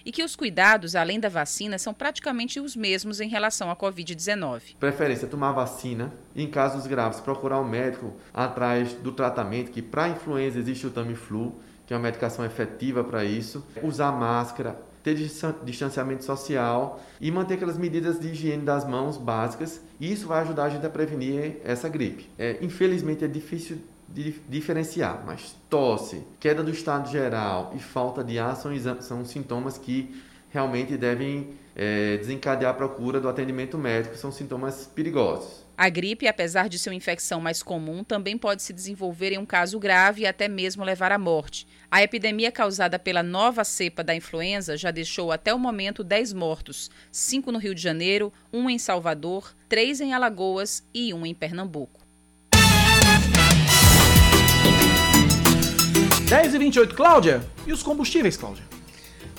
[0.05, 4.75] e que os cuidados, além da vacina, são praticamente os mesmos em relação à Covid-19.
[4.79, 9.81] Preferência é tomar vacina e, em casos graves, procurar um médico atrás do tratamento, que
[9.81, 13.65] para influenza existe o Tamiflu, que é uma medicação efetiva para isso.
[13.81, 15.15] Usar máscara, ter
[15.63, 19.81] distanciamento social e manter aquelas medidas de higiene das mãos básicas.
[19.99, 22.29] E isso vai ajudar a gente a prevenir essa gripe.
[22.37, 23.79] É, infelizmente é difícil
[24.47, 30.23] diferenciar, mas tosse, queda do estado geral e falta de ar são, são sintomas que
[30.49, 35.63] realmente devem é, desencadear a procura do atendimento médico, são sintomas perigosos.
[35.77, 39.45] A gripe, apesar de ser uma infecção mais comum, também pode se desenvolver em um
[39.45, 41.65] caso grave e até mesmo levar à morte.
[41.89, 46.91] A epidemia causada pela nova cepa da influenza já deixou até o momento 10 mortos,
[47.13, 51.98] 5 no Rio de Janeiro, 1 em Salvador, 3 em Alagoas e 1 em Pernambuco.
[56.29, 58.63] 10 e 28 Cláudia, e os combustíveis, Cláudia?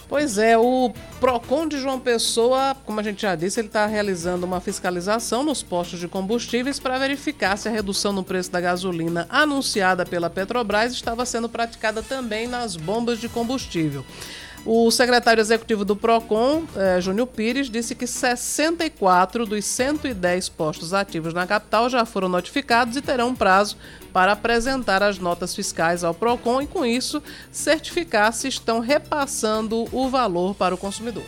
[0.08, 4.44] Pois é, o PROCON de João Pessoa, como a gente já disse, ele está realizando
[4.44, 9.24] uma fiscalização nos postos de combustíveis para verificar se a redução no preço da gasolina
[9.30, 14.04] anunciada pela Petrobras estava sendo praticada também nas bombas de combustível.
[14.64, 21.32] O secretário executivo do PROCON, eh, Júnior Pires, disse que 64 dos 110 postos ativos
[21.32, 23.78] na capital já foram notificados e terão prazo
[24.12, 30.10] para apresentar as notas fiscais ao PROCON e, com isso, certificar se estão repassando o
[30.10, 31.24] valor para o consumidor.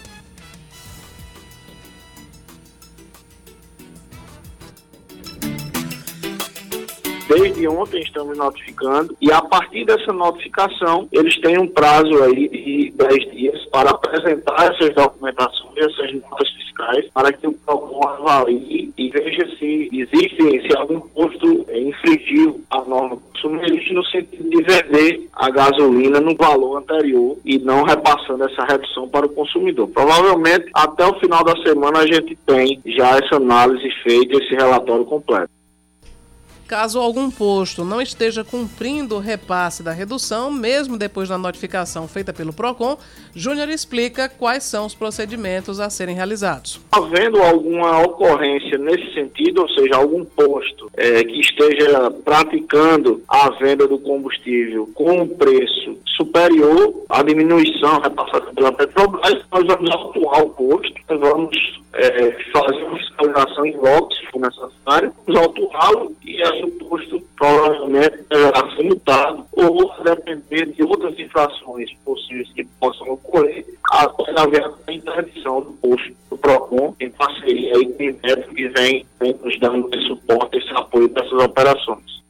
[7.34, 12.92] Desde ontem estamos notificando e a partir dessa notificação eles têm um prazo aí de
[12.94, 19.08] 10 dias para apresentar essas documentações, essas notas fiscais, para que o PROCON avalie e
[19.08, 25.48] veja se existe, se algum custo infringiu a norma consumerista no sentido de vender a
[25.48, 29.88] gasolina no valor anterior e não repassando essa redução para o consumidor.
[29.88, 35.06] Provavelmente até o final da semana a gente tem já essa análise feita, esse relatório
[35.06, 35.61] completo.
[36.66, 42.32] Caso algum posto não esteja cumprindo o repasse da redução, mesmo depois da notificação feita
[42.32, 42.96] pelo PROCON,
[43.34, 46.80] Júnior explica quais são os procedimentos a serem realizados.
[46.92, 53.86] Havendo alguma ocorrência nesse sentido, ou seja, algum posto é, que esteja praticando a venda
[53.86, 60.50] do combustível com um preço superior à diminuição repassada pela Petrobras, nós vamos autuar o
[60.50, 66.51] posto, vamos é, fazer uma fiscalização em loco, se for necessário, vamos autuá-lo e aí
[66.62, 73.12] o posto provavelmente deverá ser multado ou a depender de outras infrações possíveis que possam
[73.12, 78.54] ocorrer, após haver a interdição do posto do PROCON em parceria aí com o INEP
[78.54, 82.22] que vem, vem nos dando esse suporte, esse apoio dessas operações.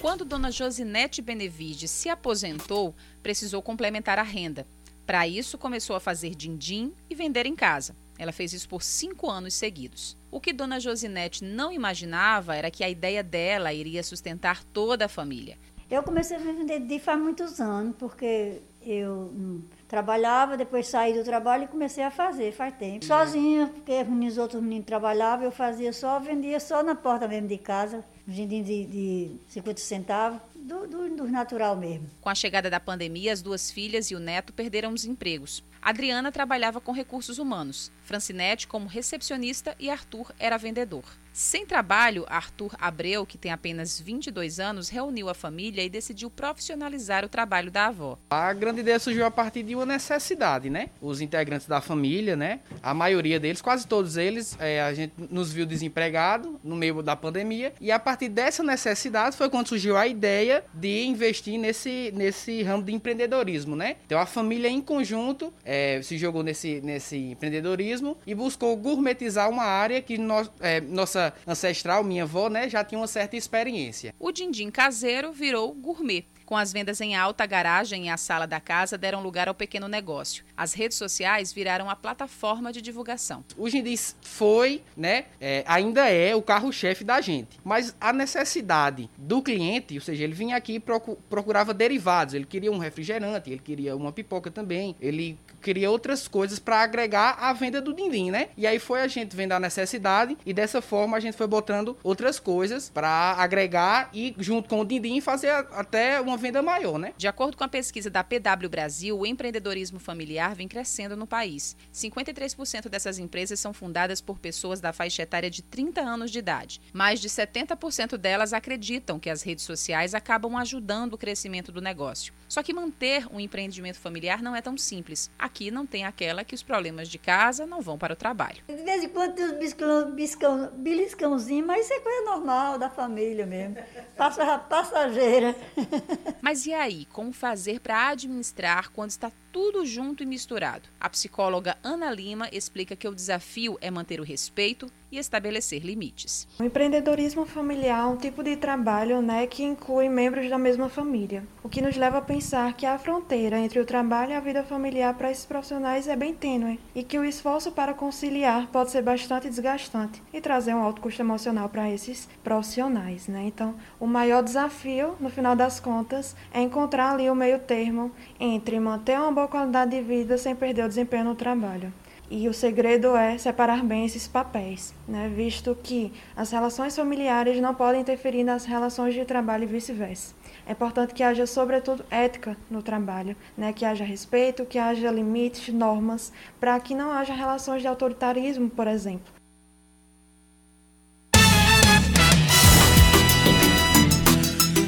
[0.00, 2.94] Quando dona Josinete Benevides se aposentou,
[3.24, 4.64] precisou complementar a renda.
[5.04, 7.96] Para isso, começou a fazer din-din e vender em casa.
[8.16, 10.16] Ela fez isso por cinco anos seguidos.
[10.36, 15.08] O que Dona Josinete não imaginava era que a ideia dela iria sustentar toda a
[15.08, 15.56] família.
[15.90, 21.64] Eu comecei a vender de faz muitos anos, porque eu trabalhava, depois saí do trabalho
[21.64, 23.06] e comecei a fazer, faz tempo.
[23.06, 23.92] Sozinha, porque
[24.26, 28.62] os outros meninos trabalhavam, eu fazia só, vendia só na porta mesmo de casa, vendinho
[28.62, 32.10] de, de 50 centavos do, do, do natural mesmo.
[32.20, 35.64] Com a chegada da pandemia, as duas filhas e o neto perderam os empregos.
[35.80, 41.04] Adriana trabalhava com recursos humanos, Francinete como recepcionista e Arthur era vendedor.
[41.36, 47.26] Sem trabalho, Arthur Abreu, que tem apenas 22 anos, reuniu a família e decidiu profissionalizar
[47.26, 48.18] o trabalho da avó.
[48.30, 50.88] A grande ideia surgiu a partir de uma necessidade, né?
[50.98, 52.60] Os integrantes da família, né?
[52.82, 57.14] A maioria deles, quase todos eles, é, a gente nos viu desempregado no meio da
[57.14, 62.62] pandemia e a partir dessa necessidade foi quando surgiu a ideia de investir nesse, nesse
[62.62, 63.96] ramo de empreendedorismo, né?
[64.06, 67.95] Então a família em conjunto é, se jogou nesse, nesse empreendedorismo
[68.26, 72.98] e buscou gourmetizar uma área que nós, é, nossa ancestral, minha avó, né, já tinha
[72.98, 74.14] uma certa experiência.
[74.18, 76.24] O dindim caseiro virou gourmet.
[76.46, 79.54] Com as vendas em alta, a garagem e a sala da casa deram lugar ao
[79.54, 80.44] pequeno negócio.
[80.56, 83.44] As redes sociais viraram a plataforma de divulgação.
[83.58, 87.58] O Gindis foi, né, é, ainda é o carro-chefe da gente.
[87.64, 92.32] Mas a necessidade do cliente, ou seja, ele vinha aqui e procurava derivados.
[92.32, 97.38] Ele queria um refrigerante, ele queria uma pipoca também, ele queria outras coisas para agregar
[97.40, 98.50] a venda do dindim, né?
[98.56, 101.96] E aí foi a gente vendo a necessidade e dessa forma a gente foi botando
[102.04, 106.98] outras coisas para agregar e junto com o dindim fazer até uma uma venda maior,
[106.98, 107.14] né?
[107.16, 111.74] De acordo com a pesquisa da PW Brasil, o empreendedorismo familiar vem crescendo no país.
[111.92, 116.80] 53% dessas empresas são fundadas por pessoas da faixa etária de 30 anos de idade.
[116.92, 122.34] Mais de 70% delas acreditam que as redes sociais acabam ajudando o crescimento do negócio.
[122.48, 125.30] Só que manter um empreendimento familiar não é tão simples.
[125.38, 128.62] Aqui não tem aquela que os problemas de casa não vão para o trabalho.
[128.68, 132.90] De vez em quando tem uns biscão, biscão, beliscãozinhos, mas isso é coisa normal da
[132.90, 133.76] família mesmo.
[134.16, 135.54] Passa, passageira.
[136.40, 140.86] Mas e aí, como fazer para administrar quando está tudo junto e misturado?
[141.00, 146.46] A psicóloga Ana Lima explica que o desafio é manter o respeito e estabelecer limites.
[146.58, 151.44] O empreendedorismo familiar é um tipo de trabalho né, que inclui membros da mesma família,
[151.62, 154.62] o que nos leva a pensar que a fronteira entre o trabalho e a vida
[154.62, 159.02] familiar para esses profissionais é bem tênue e que o esforço para conciliar pode ser
[159.02, 163.28] bastante desgastante e trazer um alto custo emocional para esses profissionais.
[163.28, 163.44] Né?
[163.46, 168.78] Então, o maior desafio, no final das contas, é encontrar ali o meio termo entre
[168.80, 171.92] manter uma boa qualidade de vida sem perder o desempenho no trabalho.
[172.28, 175.30] E o segredo é separar bem esses papéis, né?
[175.32, 180.34] visto que as relações familiares não podem interferir nas relações de trabalho e vice-versa.
[180.66, 183.72] É importante que haja, sobretudo, ética no trabalho, né?
[183.72, 188.88] que haja respeito, que haja limites, normas, para que não haja relações de autoritarismo, por
[188.88, 189.35] exemplo.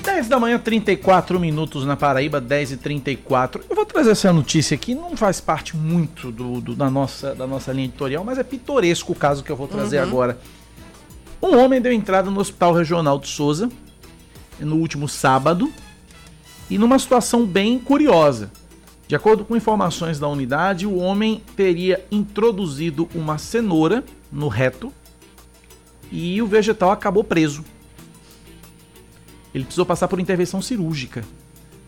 [0.08, 3.62] 10 da manhã, 34 minutos na Paraíba, 10 e 34.
[3.68, 7.46] Eu vou trazer essa notícia aqui, não faz parte muito do, do, da, nossa, da
[7.46, 10.08] nossa linha editorial, mas é pitoresco o caso que eu vou trazer Uhum.
[10.08, 10.38] agora.
[11.42, 13.68] Um homem deu entrada no Hospital Regional de Souza
[14.58, 15.70] no último sábado
[16.70, 18.50] e numa situação bem curiosa.
[19.06, 24.02] De acordo com informações da unidade, o homem teria introduzido uma cenoura
[24.32, 24.90] no reto
[26.10, 27.62] e o vegetal acabou preso.
[29.54, 31.24] Ele precisou passar por intervenção cirúrgica.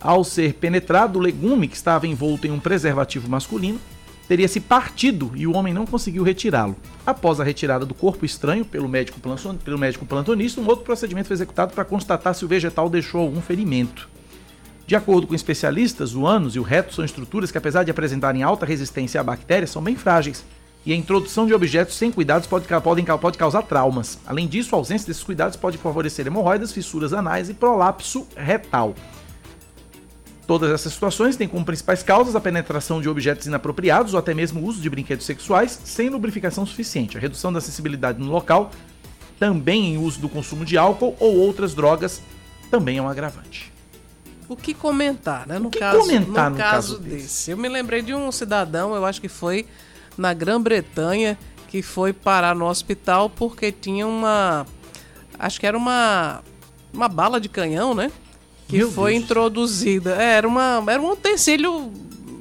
[0.01, 3.79] Ao ser penetrado, o legume, que estava envolto em um preservativo masculino,
[4.27, 6.77] teria se partido e o homem não conseguiu retirá-lo.
[7.05, 9.21] Após a retirada do corpo estranho pelo médico,
[9.65, 13.43] pelo médico plantonista, um outro procedimento foi executado para constatar se o vegetal deixou algum
[13.43, 14.09] ferimento.
[14.87, 18.43] De acordo com especialistas, o ânus e o reto são estruturas que, apesar de apresentarem
[18.43, 20.45] alta resistência a bactérias, são bem frágeis.
[20.85, 24.19] E a introdução de objetos sem cuidados pode, podem ca- pode causar traumas.
[24.27, 28.95] Além disso, a ausência desses cuidados pode favorecer hemorroidas, fissuras anais e prolapso retal.
[30.47, 34.61] Todas essas situações têm como principais causas a penetração de objetos inapropriados ou até mesmo
[34.61, 38.71] o uso de brinquedos sexuais sem lubrificação suficiente, a redução da acessibilidade no local,
[39.39, 42.21] também em uso do consumo de álcool ou outras drogas,
[42.71, 43.71] também é um agravante.
[44.49, 45.61] O que comentar, né?
[45.61, 47.53] No que caso, comentar no no caso caso desse?
[47.53, 49.65] Eu me lembrei de um cidadão, eu acho que foi
[50.21, 54.67] na Grã-Bretanha, que foi parar no hospital porque tinha uma.
[55.39, 56.43] Acho que era uma.
[56.93, 58.11] Uma bala de canhão, né?
[58.69, 59.25] Que Meu foi Deus.
[59.25, 60.21] introduzida.
[60.21, 61.93] É, era, uma, era um utensílio,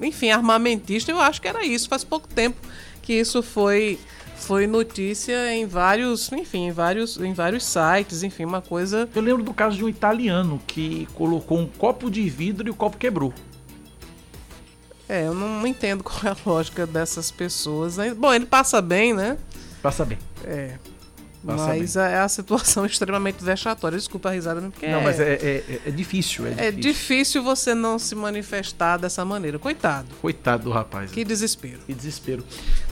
[0.02, 1.12] enfim, armamentista.
[1.12, 1.88] Eu acho que era isso.
[1.88, 2.60] Faz pouco tempo
[3.02, 4.00] que isso foi
[4.36, 9.08] foi notícia em vários, enfim, em vários, em vários sites, enfim, uma coisa.
[9.14, 12.74] Eu lembro do caso de um italiano que colocou um copo de vidro e o
[12.74, 13.34] copo quebrou.
[15.10, 17.98] É, eu não entendo qual é a lógica dessas pessoas.
[18.16, 19.38] Bom, ele passa bem, né?
[19.82, 20.18] Passa bem.
[20.46, 20.76] É.
[21.46, 23.98] Passa mas é a situação extremamente vexatória.
[23.98, 26.82] Desculpa a risada, porque Não, mas é, é- é difícil, é, é difícil.
[26.82, 29.58] difícil você não se manifestar dessa maneira.
[29.58, 30.08] Coitado.
[30.22, 31.10] Coitado do rapaz.
[31.12, 31.80] Que desespero.
[31.88, 32.44] Que desespero.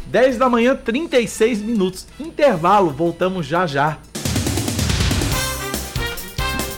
[0.07, 2.07] 10 da manhã, 36 minutos.
[2.17, 3.97] Intervalo, voltamos já já.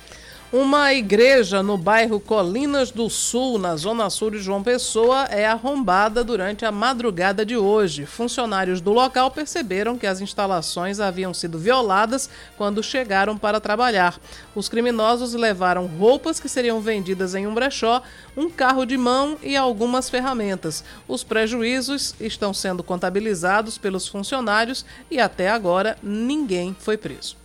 [0.52, 6.24] Uma igreja no bairro Colinas do Sul, na zona sul de João Pessoa, é arrombada
[6.24, 8.04] durante a madrugada de hoje.
[8.04, 14.18] Funcionários do local perceberam que as instalações haviam sido violadas quando chegaram para trabalhar.
[14.52, 18.02] Os criminosos levaram roupas que seriam vendidas em um brechó,
[18.36, 20.82] um carro de mão e algumas ferramentas.
[21.06, 27.39] Os prejuízos estão sendo contabilizados pelos funcionários e até agora ninguém foi preso.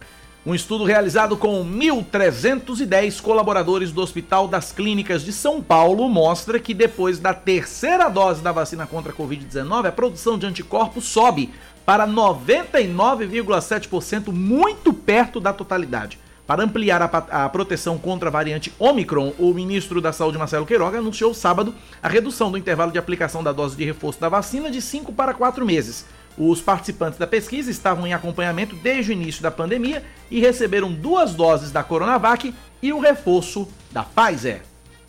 [0.45, 6.71] Um estudo realizado com 1.310 colaboradores do Hospital das Clínicas de São Paulo mostra que
[6.71, 11.49] depois da terceira dose da vacina contra a Covid-19, a produção de anticorpos sobe
[11.83, 16.19] para 99,7%, muito perto da totalidade.
[16.45, 20.99] Para ampliar a, a, proteção contra a variante Omicron, o ministro da Saúde, Marcelo Queiroga,
[20.99, 21.73] anunciou sábado
[22.03, 25.33] a redução do intervalo de aplicação da dose de reforço da vacina de 5 para
[25.33, 26.05] 4 meses.
[26.37, 31.33] Os participantes da pesquisa estavam em acompanhamento desde o início da pandemia e receberam duas
[31.33, 34.61] doses da Coronavac e o reforço da Pfizer.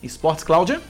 [0.03, 0.81] Esportes, Cláudia?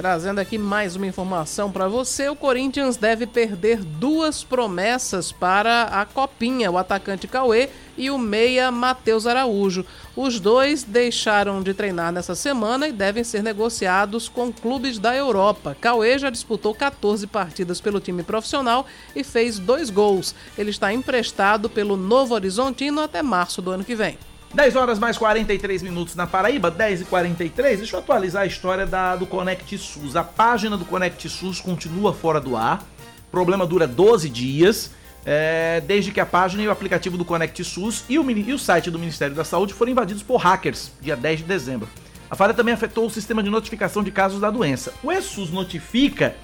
[0.00, 6.06] Trazendo aqui mais uma informação para você, o Corinthians deve perder duas promessas para a
[6.06, 9.84] Copinha, o atacante Cauê e o meia Matheus Araújo.
[10.16, 15.76] Os dois deixaram de treinar nessa semana e devem ser negociados com clubes da Europa.
[15.78, 20.34] Cauê já disputou 14 partidas pelo time profissional e fez dois gols.
[20.56, 24.16] Ele está emprestado pelo Novo Horizontino até março do ano que vem.
[24.52, 27.78] 10 horas mais 43 minutos na Paraíba, 10 e 43.
[27.78, 30.16] Deixa eu atualizar a história da, do Conect SUS.
[30.16, 32.82] A página do Conect SUS continua fora do ar.
[33.28, 34.90] O problema dura 12 dias,
[35.24, 38.58] é, desde que a página e o aplicativo do Conect SUS e o, e o
[38.58, 41.88] site do Ministério da Saúde foram invadidos por hackers, dia 10 de dezembro.
[42.28, 44.92] A falha também afetou o sistema de notificação de casos da doença.
[45.00, 46.34] O ESUS notifica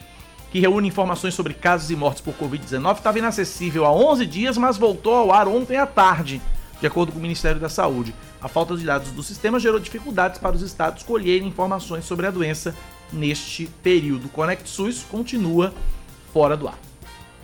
[0.53, 4.79] que reúne informações sobre casos e mortes por Covid-19, estava inacessível há 11 dias, mas
[4.79, 6.41] voltou ao ar ontem à tarde
[6.81, 8.15] de acordo com o Ministério da Saúde.
[8.41, 12.31] A falta de dados do sistema gerou dificuldades para os estados colherem informações sobre a
[12.31, 12.75] doença
[13.13, 14.29] neste período.
[14.29, 15.73] Conect SUS continua
[16.33, 16.79] fora do ar.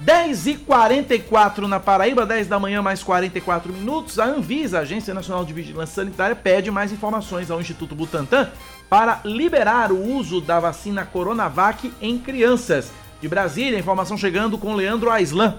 [0.00, 4.18] 10 e 44 na Paraíba, 10 da manhã mais 44 minutos.
[4.18, 8.50] A Anvisa, Agência Nacional de Vigilância Sanitária, pede mais informações ao Instituto Butantan
[8.88, 12.90] para liberar o uso da vacina Coronavac em crianças.
[13.20, 15.58] De Brasília, informação chegando com Leandro Aislan.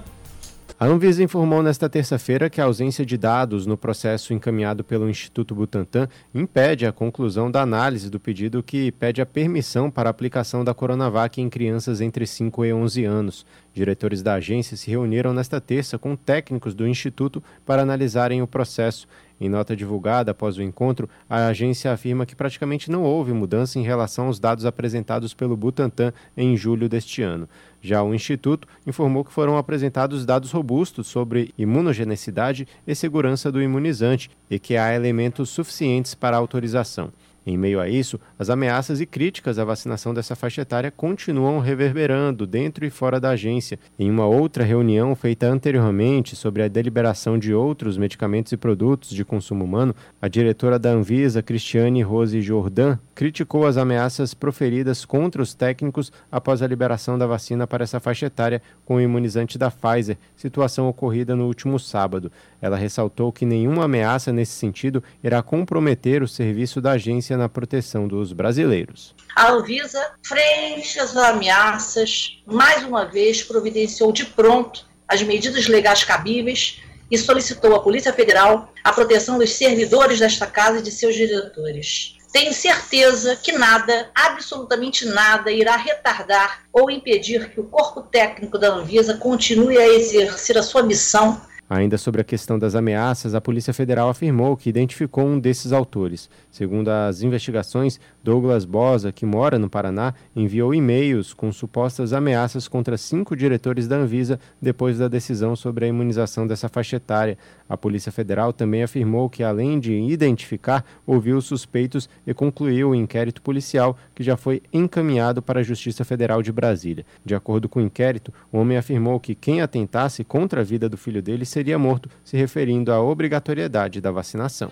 [0.84, 5.55] A Anvisa informou nesta terça-feira que a ausência de dados no processo encaminhado pelo Instituto
[5.55, 10.61] Butantan impede a conclusão da análise do pedido que pede a permissão para a aplicação
[10.61, 13.45] da Coronavac em crianças entre 5 e 11 anos.
[13.73, 19.07] Diretores da agência se reuniram nesta terça com técnicos do Instituto para analisarem o processo.
[19.43, 23.83] Em nota divulgada após o encontro, a agência afirma que praticamente não houve mudança em
[23.83, 27.49] relação aos dados apresentados pelo Butantan em julho deste ano.
[27.81, 34.31] Já o Instituto informou que foram apresentados dados robustos sobre imunogenicidade e segurança do imunizante
[34.49, 37.11] e que há elementos suficientes para autorização.
[37.45, 42.47] Em meio a isso, as ameaças e críticas à vacinação dessa faixa etária continuam reverberando
[42.47, 43.77] dentro e fora da agência.
[43.99, 49.25] Em uma outra reunião feita anteriormente sobre a deliberação de outros medicamentos e produtos de
[49.25, 55.53] consumo humano, a diretora da Anvisa, Cristiane Rose Jordan, criticou as ameaças proferidas contra os
[55.53, 60.18] técnicos após a liberação da vacina para essa faixa etária com o imunizante da Pfizer,
[60.35, 62.31] situação ocorrida no último sábado.
[62.61, 68.07] Ela ressaltou que nenhuma ameaça nesse sentido irá comprometer o serviço da agência na proteção
[68.07, 69.14] dos brasileiros.
[69.35, 76.81] A Anvisa, frente às ameaças, mais uma vez providenciou de pronto as medidas legais cabíveis
[77.11, 82.18] e solicitou à Polícia Federal a proteção dos servidores desta casa e de seus diretores.
[82.34, 88.69] Tenho certeza que nada, absolutamente nada, irá retardar ou impedir que o corpo técnico da
[88.69, 91.39] Anvisa continue a exercer a sua missão
[91.69, 96.30] Ainda sobre a questão das ameaças, a Polícia Federal afirmou que identificou um desses autores.
[96.51, 102.97] Segundo as investigações, Douglas Bosa, que mora no Paraná, enviou e-mails com supostas ameaças contra
[102.97, 107.38] cinco diretores da Anvisa depois da decisão sobre a imunização dessa faixa etária.
[107.68, 112.95] A Polícia Federal também afirmou que, além de identificar, ouviu os suspeitos e concluiu o
[112.95, 117.06] inquérito policial que já foi encaminhado para a Justiça Federal de Brasília.
[117.26, 120.98] De acordo com o inquérito, o homem afirmou que quem atentasse contra a vida do
[120.98, 124.72] filho dele seria morto, se referindo à obrigatoriedade da vacinação.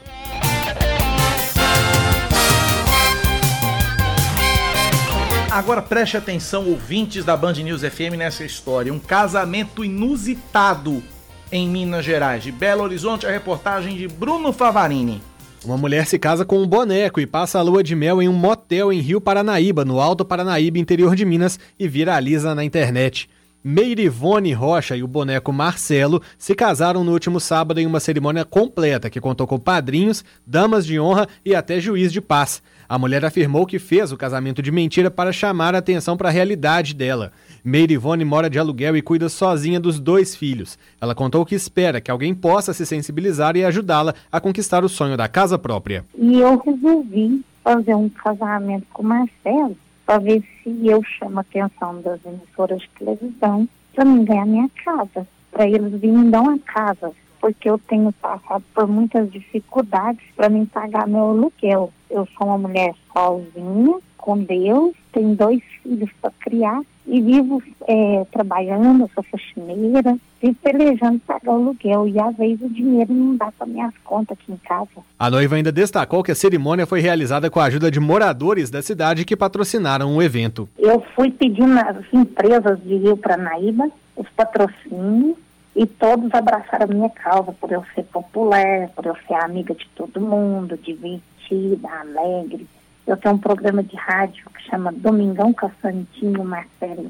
[5.52, 8.94] Agora preste atenção, ouvintes da Band News FM, nessa história.
[8.94, 11.04] Um casamento inusitado
[11.52, 12.44] em Minas Gerais.
[12.44, 15.22] De Belo Horizonte, a reportagem de Bruno Favarini.
[15.64, 18.34] Uma mulher se casa com um boneco e passa a lua de mel em um
[18.34, 23.30] motel em Rio Paranaíba, no Alto Paranaíba, interior de Minas, e viraliza na internet.
[23.64, 29.08] Meirivone Rocha e o boneco Marcelo se casaram no último sábado em uma cerimônia completa
[29.08, 32.64] que contou com padrinhos, damas de honra e até juiz de paz.
[32.92, 36.32] A mulher afirmou que fez o casamento de mentira para chamar a atenção para a
[36.32, 37.32] realidade dela.
[37.64, 40.78] Meirivone mora de aluguel e cuida sozinha dos dois filhos.
[41.00, 45.16] Ela contou que espera que alguém possa se sensibilizar e ajudá-la a conquistar o sonho
[45.16, 46.04] da casa própria.
[46.18, 51.42] E eu resolvi fazer um casamento com o Marcelo para ver se eu chamo a
[51.44, 56.60] atenção das emissoras de televisão para mim ganhar minha casa, para eles virem dar uma
[56.60, 61.92] casa, porque eu tenho passado por muitas dificuldades para mim pagar meu aluguel.
[62.10, 68.24] Eu sou uma mulher sozinha, com Deus, tenho dois filhos para criar e vivo é,
[68.32, 73.36] trabalhando, sou faxineira, vivo pelejando para pagar o aluguel e às vezes o dinheiro não
[73.36, 75.04] dá para minhas contas aqui em casa.
[75.18, 78.84] A noiva ainda destacou que a cerimônia foi realizada com a ajuda de moradores da
[78.84, 80.70] cidade que patrocinaram o evento.
[80.78, 85.36] Eu fui pedindo às empresas de Rio Paranaíba os patrocínios
[85.82, 89.90] e todos abraçaram a minha causa por eu ser popular, por eu ser amiga de
[89.96, 92.68] todo mundo, divertida, alegre.
[93.08, 97.10] Eu tenho um programa de rádio que chama Domingão Caçantinho Marcelo.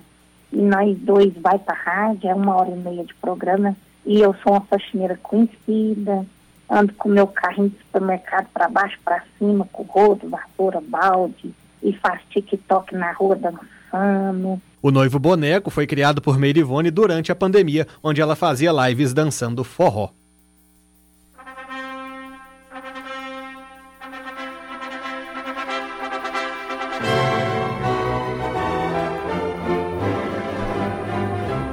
[0.54, 3.76] E nós dois vai para rádio, é uma hora e meia de programa.
[4.06, 6.26] E eu sou uma faxineira conhecida,
[6.70, 11.54] ando com meu carrinho de supermercado para baixo, para cima, com rodo, vassoura, balde,
[11.84, 14.62] e faço TikTok na rua dançando.
[14.84, 19.64] O noivo boneco foi criado por Meirivone durante a pandemia, onde ela fazia lives dançando
[19.64, 20.10] forró.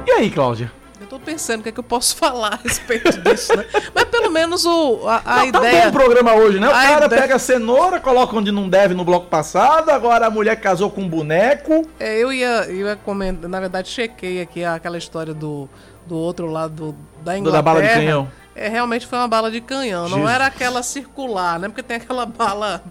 [0.05, 0.71] E aí, Cláudia?
[1.09, 3.65] Tô pensando o que, é que eu posso falar a respeito disso, né?
[3.95, 5.71] Mas pelo menos o, a, a Não, ideia.
[5.77, 6.67] Tá bom o programa hoje, né?
[6.67, 10.27] O a cara ideia- pega a cenoura, coloca onde não deve no bloco passado, agora
[10.27, 11.87] a mulher casou com um boneco.
[11.99, 15.67] É, eu ia, eu ia comentar, na verdade, chequei aqui aquela história do,
[16.05, 17.51] do outro lado da Do Inglaterra.
[17.51, 18.29] da bala de canhão.
[18.61, 20.33] É, realmente foi uma bala de canhão, não Jesus.
[20.35, 21.69] era aquela circular, né?
[21.69, 22.83] Porque tem aquela bala,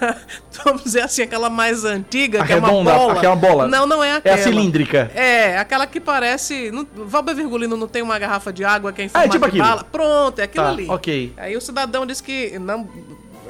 [0.64, 3.12] vamos dizer assim, aquela mais antiga, A que é uma bola.
[3.12, 3.68] aquela bola.
[3.68, 4.38] Não, não é É a aquela.
[4.38, 5.10] cilíndrica.
[5.14, 6.70] É, aquela que parece...
[6.70, 9.48] Não, Valber Virgulino não tem uma garrafa de água que é em formato tipo de
[9.50, 9.64] aquilo.
[9.64, 9.84] bala?
[9.84, 10.88] Pronto, é aquilo Tá, ali.
[10.88, 11.34] ok.
[11.36, 12.88] Aí o cidadão disse que não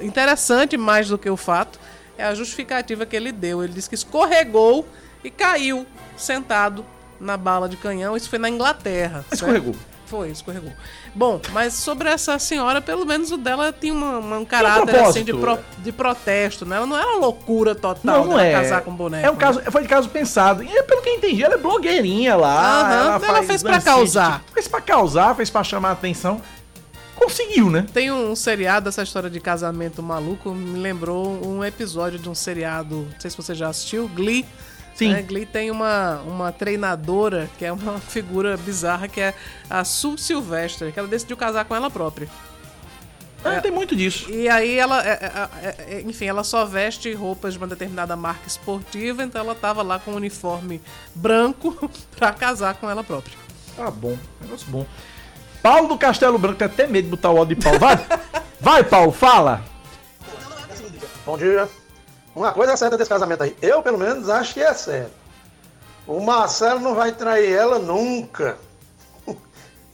[0.00, 1.78] interessante mais do que o fato
[2.18, 3.62] é a justificativa que ele deu.
[3.62, 4.86] Ele disse que escorregou
[5.22, 5.86] e caiu
[6.16, 6.84] sentado
[7.20, 8.16] na bala de canhão.
[8.16, 9.24] Isso foi na Inglaterra.
[9.32, 9.74] certo?
[10.10, 10.72] Foi, escorregou.
[11.14, 15.08] Bom, mas sobre essa senhora, pelo menos o dela tinha uma- uma- um caráter propósito.
[15.10, 16.76] assim de, pro- de protesto, né?
[16.78, 18.52] Ela não era uma loucura total Não, não dela é.
[18.52, 19.24] casar com boneco.
[19.24, 20.64] É um caso, foi de caso pensado.
[20.64, 22.80] E pelo que eu entendi, ela é blogueirinha lá.
[22.80, 24.44] Aham, ela faz fez pra dancinha de causar.
[24.52, 26.42] Fez pra causar, fez pra chamar a atenção.
[27.14, 27.86] Conseguiu, né?
[27.92, 33.06] Tem um seriado, essa história de casamento maluco, me lembrou um episódio de um seriado,
[33.12, 34.44] não sei se você já assistiu, Glee.
[35.00, 35.14] Sim.
[35.14, 35.22] Né?
[35.22, 39.34] Glee tem uma, uma treinadora, que é uma figura bizarra, que é
[39.68, 42.28] a Sue Sylvester, que ela decidiu casar com ela própria.
[43.42, 44.30] Ah, tem muito disso.
[44.30, 48.14] E aí ela, é, é, é, é, enfim, ela só veste roupas de uma determinada
[48.14, 50.82] marca esportiva, então ela tava lá com um uniforme
[51.14, 53.34] branco pra casar com ela própria.
[53.74, 54.86] Tá bom, negócio bom.
[55.62, 57.78] Paulo do Castelo Branco tem até medo de botar o ódio de Paulo.
[57.78, 57.96] Vai,
[58.60, 59.64] vai Paulo, fala.
[61.24, 61.79] Bom dia.
[62.34, 63.56] Uma coisa é certa desse casamento aí.
[63.60, 65.12] Eu, pelo menos, acho que é certo.
[66.06, 68.56] O Marcelo não vai trair ela nunca.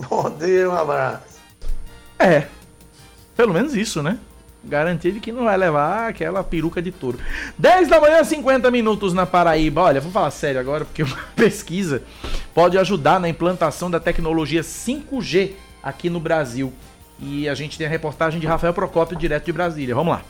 [0.08, 1.36] Bom dia, um abraço.
[2.18, 2.46] É,
[3.36, 4.18] pelo menos isso, né?
[4.64, 7.18] Garantia de que não vai levar aquela peruca de touro.
[7.56, 9.82] 10 da manhã, 50 minutos na Paraíba.
[9.82, 12.02] Olha, vou falar sério agora, porque uma pesquisa
[12.52, 15.52] pode ajudar na implantação da tecnologia 5G
[15.82, 16.72] aqui no Brasil.
[17.18, 19.94] E a gente tem a reportagem de Rafael Procópio, direto de Brasília.
[19.94, 20.22] Vamos lá.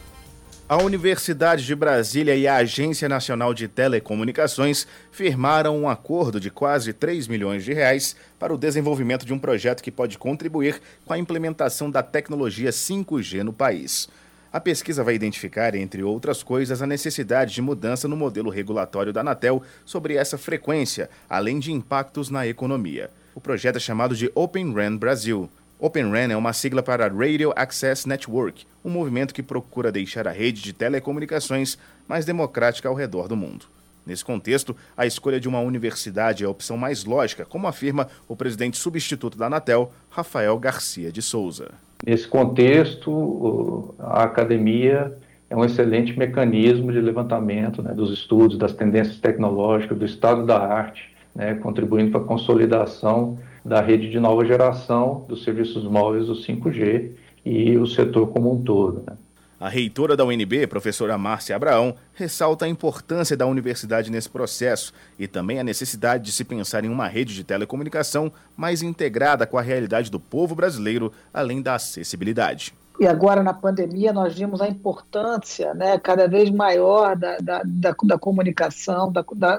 [0.69, 6.93] A Universidade de Brasília e a Agência Nacional de Telecomunicações firmaram um acordo de quase
[6.93, 11.19] 3 milhões de reais para o desenvolvimento de um projeto que pode contribuir com a
[11.19, 14.09] implementação da tecnologia 5G no país.
[14.53, 19.21] A pesquisa vai identificar, entre outras coisas, a necessidade de mudança no modelo regulatório da
[19.21, 23.09] Anatel sobre essa frequência, além de impactos na economia.
[23.37, 25.49] O projeto é chamado de Open RAN Brasil.
[25.79, 30.31] Open RAN é uma sigla para Radio Access Network, um movimento que procura deixar a
[30.31, 31.77] rede de telecomunicações
[32.09, 33.67] mais democrática ao redor do mundo.
[34.07, 38.35] Nesse contexto, a escolha de uma universidade é a opção mais lógica, como afirma o
[38.35, 41.69] presidente substituto da Anatel, Rafael Garcia de Souza.
[42.07, 45.15] Nesse contexto, a academia
[45.51, 50.59] é um excelente mecanismo de levantamento né, dos estudos, das tendências tecnológicas, do estado da
[50.59, 56.35] arte, né, contribuindo para a consolidação da rede de nova geração dos serviços móveis do
[56.35, 57.11] 5G
[57.45, 59.03] e o setor como um todo.
[59.05, 59.17] Né?
[59.59, 65.27] A reitora da UNB, professora Márcia Abraão, ressalta a importância da universidade nesse processo e
[65.27, 69.63] também a necessidade de se pensar em uma rede de telecomunicação mais integrada com a
[69.63, 72.73] realidade do povo brasileiro, além da acessibilidade.
[73.01, 77.97] E agora, na pandemia, nós vimos a importância né, cada vez maior da, da, da,
[78.03, 79.59] da comunicação, da, da,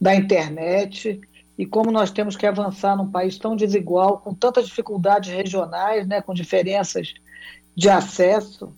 [0.00, 1.20] da internet
[1.58, 6.20] e como nós temos que avançar num país tão desigual, com tantas dificuldades regionais, né,
[6.20, 7.14] com diferenças
[7.76, 8.72] de acesso,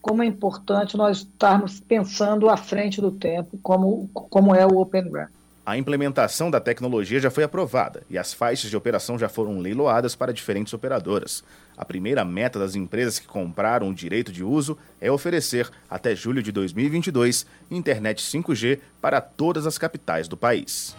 [0.00, 5.10] como é importante nós estarmos pensando à frente do tempo, como, como é o Open
[5.10, 5.28] RAN.
[5.64, 10.16] A implementação da tecnologia já foi aprovada e as faixas de operação já foram leiloadas
[10.16, 11.44] para diferentes operadoras.
[11.76, 16.42] A primeira meta das empresas que compraram o direito de uso é oferecer, até julho
[16.42, 20.96] de 2022, internet 5G para todas as capitais do país.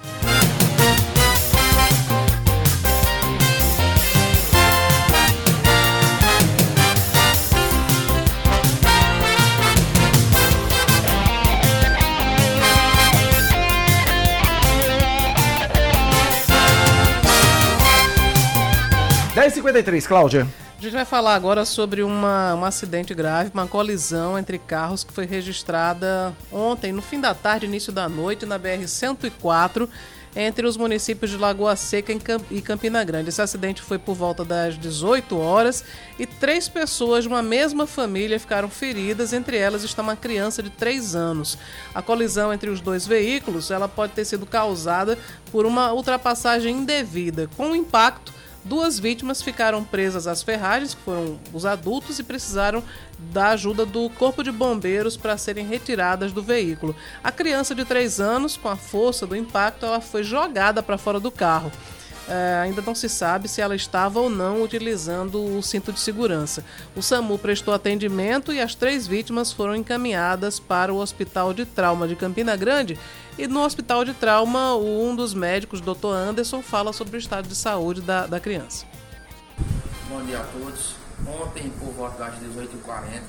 [19.34, 20.46] 10h53, Cláudia.
[20.78, 25.14] A gente vai falar agora sobre uma, um acidente grave, uma colisão entre carros que
[25.14, 29.88] foi registrada ontem, no fim da tarde, início da noite, na BR-104,
[30.36, 32.12] entre os municípios de Lagoa Seca
[32.50, 33.30] e Campina Grande.
[33.30, 35.86] Esse acidente foi por volta das 18 horas
[36.20, 40.72] e três pessoas de uma mesma família ficaram feridas, entre elas está uma criança de
[40.72, 41.58] 3 anos.
[41.96, 45.18] A colisão entre os dois veículos ela pode ter sido causada
[45.54, 51.40] por uma ultrapassagem indevida, com o impacto Duas vítimas ficaram presas às ferragens, que foram
[51.52, 52.84] os adultos, e precisaram
[53.18, 56.96] da ajuda do Corpo de Bombeiros para serem retiradas do veículo.
[57.24, 61.20] A criança de 3 anos, com a força do impacto, ela foi jogada para fora
[61.20, 61.72] do carro.
[62.34, 66.64] É, ainda não se sabe se ela estava ou não utilizando o cinto de segurança.
[66.96, 72.08] O SAMU prestou atendimento e as três vítimas foram encaminhadas para o Hospital de Trauma
[72.08, 72.98] de Campina Grande.
[73.38, 76.14] E no Hospital de Trauma, um dos médicos, Dr.
[76.16, 78.86] Anderson, fala sobre o estado de saúde da, da criança.
[80.08, 80.96] Bom dia a todos.
[81.28, 83.24] Ontem, por volta das 18h40,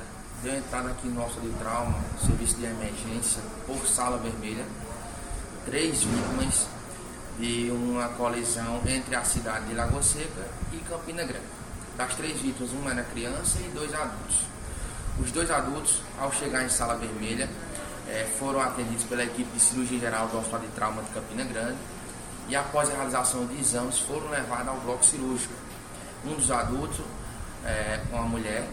[0.45, 4.65] deu entrada aqui no Hospital de Trauma, serviço de emergência, por sala vermelha.
[5.67, 6.69] Três vítimas
[7.39, 11.47] de uma colisão entre a cidade de Lagoa Seca e Campina Grande.
[11.97, 14.45] Das três vítimas, uma era criança e dois adultos.
[15.21, 17.49] Os dois adultos, ao chegar em sala vermelha,
[18.09, 21.79] é, foram atendidos pela equipe de cirurgia geral do Hospital de Trauma de Campina Grande
[22.49, 25.55] e após a realização de exames foram levados ao bloco cirúrgico.
[26.25, 27.01] Um dos adultos,
[27.65, 28.69] é, uma mulher,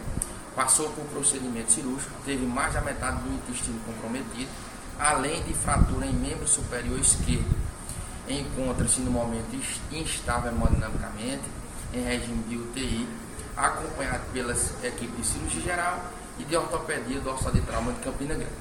[0.54, 4.50] passou por procedimento cirúrgico, teve mais da metade do intestino comprometido,
[4.98, 7.70] além de fratura em membro superior esquerdo
[8.32, 9.56] encontra-se no momento
[9.90, 11.42] instável hemodinamicamente,
[11.92, 13.08] em regime de UTI,
[13.56, 16.04] acompanhado pela equipe de cirurgia geral
[16.38, 18.52] e de ortopedia do Hospital de Trauma de Campina Grande.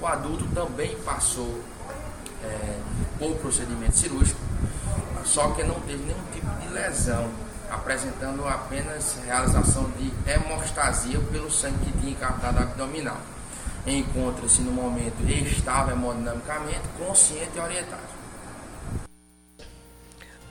[0.00, 1.60] O adulto também passou
[2.42, 2.78] é,
[3.18, 4.40] por procedimento cirúrgico,
[5.24, 7.30] só que não teve nenhum tipo de lesão,
[7.70, 13.18] apresentando apenas realização de hemostasia pelo sangue que tinha captado abdominal.
[13.86, 18.13] Encontra-se no momento estável hemodinamicamente, consciente e orientado.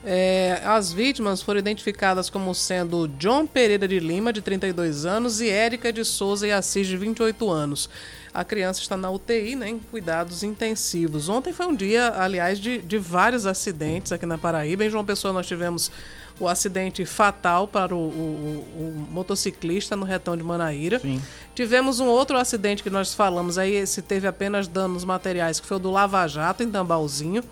[0.06, 5.48] É, as vítimas foram identificadas como sendo John Pereira de Lima, de 32 anos, e
[5.48, 7.88] Érica de Souza e Assis, de 28 anos.
[8.32, 11.28] A criança está na UTI, né, em cuidados intensivos.
[11.28, 14.84] Ontem foi um dia, aliás, de, de vários acidentes aqui na Paraíba.
[14.84, 15.90] Em João Pessoa nós tivemos
[16.38, 20.98] o acidente fatal para o, o, o, motociclista no retão de Manaíra.
[20.98, 21.22] Sim.
[21.54, 25.76] Tivemos um outro acidente que nós falamos aí, esse teve apenas danos materiais, que foi
[25.76, 27.42] o do Lava Jato, em Tambalzinho.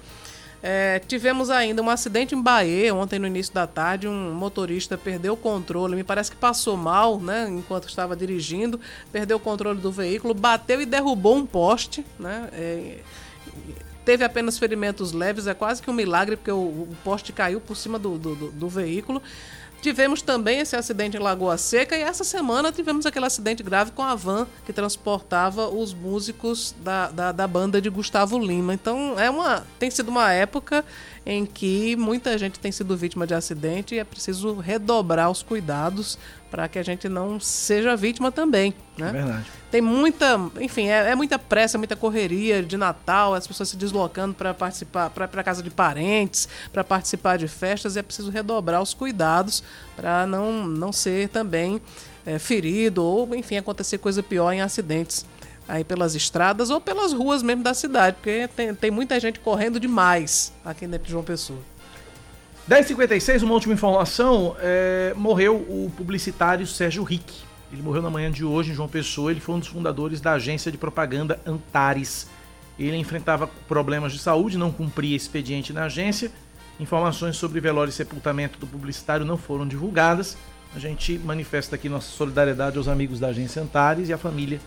[0.63, 5.35] É, tivemos ainda um acidente em Bahia, ontem no início da tarde, um motorista perdeu
[5.35, 8.81] o controle, me parece que passou mal, né, enquanto estava dirigindo,
[9.11, 12.99] perdeu o controle do veículo, bateu e derrubou um poste, né, é,
[14.05, 17.77] teve apenas ferimentos leves, é quase que um milagre, porque o, o poste caiu por
[17.77, 19.21] cima do, do, do, do veículo.
[19.83, 24.01] Tivemos também esse acidente em Lagoa Seca e essa semana tivemos aquele acidente grave com
[24.01, 28.73] a van que transportava os músicos da, da, da, banda de Gustavo Lima.
[28.73, 30.85] Então é uma, tem sido uma época
[31.25, 36.19] em que muita gente tem sido vítima de acidente e é preciso redobrar os cuidados
[36.51, 38.75] para que a gente não seja vítima também.
[38.99, 39.09] Né?
[39.09, 39.47] É verdade.
[39.71, 44.35] Tem muita, enfim, é, é, muita pressa, muita correria de Natal, as pessoas se deslocando
[44.35, 48.93] para participar, para casa de parentes, para participar de festas, e é preciso redobrar os
[48.93, 49.63] cuidados
[49.97, 51.81] para não, não ser também
[52.27, 55.25] é, ferido ou, enfim, acontecer coisa pior em acidentes
[55.69, 59.79] aí pelas estradas ou pelas ruas mesmo da cidade, porque tem, tem muita gente correndo
[59.79, 61.59] demais aqui dentro de João Pessoa.
[62.69, 64.57] 10h56, uma última informação.
[64.61, 67.35] É, morreu o publicitário Sérgio Rick.
[67.73, 69.31] Ele morreu na manhã de hoje em João Pessoa.
[69.31, 72.29] Ele foi um dos fundadores da agência de propaganda Antares.
[72.79, 76.31] Ele enfrentava problemas de saúde, não cumpria expediente na agência.
[76.79, 80.37] Informações sobre velório e sepultamento do publicitário não foram divulgadas.
[80.75, 84.61] A gente manifesta aqui nossa solidariedade aos amigos da agência Antares e à família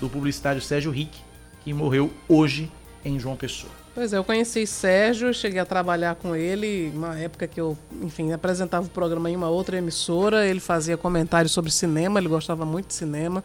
[0.00, 1.18] do publicitário Sérgio Rick,
[1.62, 2.70] que morreu hoje
[3.04, 3.72] em João Pessoa.
[3.94, 8.32] Pois é, eu conheci Sérgio, cheguei a trabalhar com ele, uma época que eu, enfim,
[8.32, 12.88] apresentava o programa em uma outra emissora, ele fazia comentários sobre cinema, ele gostava muito
[12.88, 13.42] de cinema.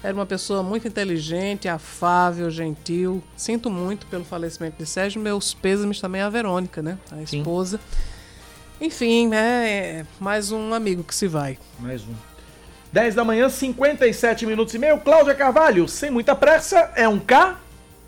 [0.00, 3.20] Era uma pessoa muito inteligente, afável, gentil.
[3.36, 5.20] Sinto muito pelo falecimento de Sérgio.
[5.20, 6.96] Meus pêsames também a Verônica, né?
[7.10, 7.78] A esposa.
[7.78, 8.86] Sim.
[8.86, 9.68] Enfim, né?
[9.68, 11.58] É mais um amigo que se vai.
[11.80, 12.14] Mais um.
[12.92, 14.98] 10 da manhã, 57 minutos e meio.
[14.98, 17.58] Cláudia Carvalho, sem muita pressa, é um K,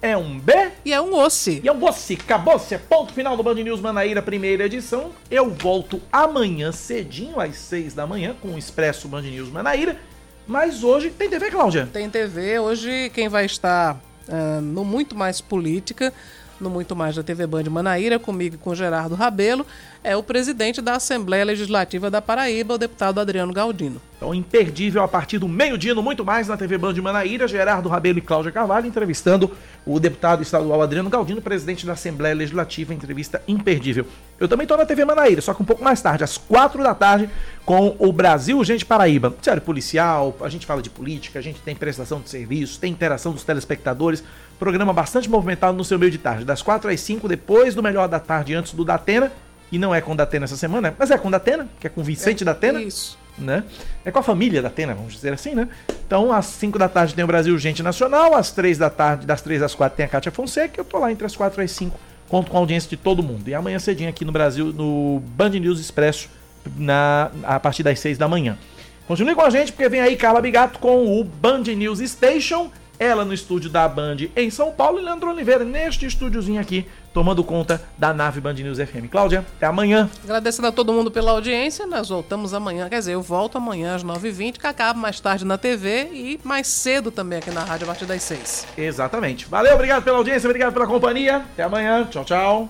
[0.01, 0.53] é um B.
[0.85, 1.61] E é um osse.
[1.63, 2.15] E é um osse.
[2.15, 2.75] Acabou-se.
[2.75, 5.11] É ponto final do Band News Manaíra, primeira edição.
[5.31, 9.99] Eu volto amanhã cedinho, às 6 da manhã, com o Expresso Band News Manaíra.
[10.47, 11.89] Mas hoje tem TV, Cláudia?
[11.93, 12.59] Tem TV.
[12.59, 16.13] Hoje quem vai estar uh, no Muito Mais Política,
[16.61, 19.67] no Muito Mais da TV Band Manaíra, comigo e com Gerardo Rabelo,
[20.03, 24.01] é o presidente da Assembleia Legislativa da Paraíba, o deputado Adriano Galdino.
[24.17, 28.19] Então, imperdível a partir do meio-dia, no muito mais na TV Band Manaíra, Gerardo Rabelo
[28.19, 29.51] e Cláudia Carvalho entrevistando
[29.87, 34.07] o deputado estadual Adriano Galdino, presidente da Assembleia Legislativa, entrevista imperdível.
[34.39, 36.95] Eu também estou na TV Manaíra, só que um pouco mais tarde, às quatro da
[36.95, 37.31] tarde,
[37.65, 39.35] com o Brasil Gente Paraíba.
[39.41, 43.33] Sério, policial, a gente fala de política, a gente tem prestação de serviço, tem interação
[43.33, 44.23] dos telespectadores,
[44.61, 48.07] programa bastante movimentado no seu meio de tarde, das quatro às cinco, depois do Melhor
[48.07, 49.33] da Tarde, antes do Datena,
[49.73, 52.43] e não é com Datena essa semana, mas é com Datena, que é com Vicente
[52.43, 52.81] é, Datena.
[52.81, 53.19] Isso.
[53.39, 53.65] Né?
[54.05, 55.67] É com a família da Atena, vamos dizer assim, né?
[56.07, 59.41] Então, às 5 da tarde tem o Brasil Gente Nacional, às 3 da tarde, das
[59.41, 61.71] 3 às 4 tem a Kátia Fonseca, eu tô lá entre as 4 e as
[61.71, 63.49] 5, conto com a audiência de todo mundo.
[63.49, 66.29] E amanhã cedinho aqui no Brasil, no Band News Expresso,
[66.77, 68.59] na, a partir das 6 da manhã.
[69.07, 72.71] Continue com a gente, porque vem aí Carla Bigato com o Band News Station,
[73.01, 77.43] ela no estúdio da Band em São Paulo e Leandro Oliveira neste estúdiozinho aqui, tomando
[77.43, 79.09] conta da nave Band News FM.
[79.11, 80.09] Cláudia, até amanhã.
[80.23, 84.05] Agradecendo a todo mundo pela audiência, nós voltamos amanhã, quer dizer, eu volto amanhã às
[84.05, 87.89] 9h20, que acaba mais tarde na TV e mais cedo também aqui na rádio a
[87.89, 88.67] partir das 6.
[88.77, 89.47] Exatamente.
[89.47, 91.39] Valeu, obrigado pela audiência, obrigado pela companhia.
[91.39, 92.07] Até amanhã.
[92.11, 92.69] Tchau, tchau.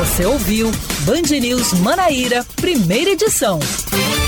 [0.00, 0.72] Você ouviu
[1.02, 3.60] Band News Manaíra, primeira edição.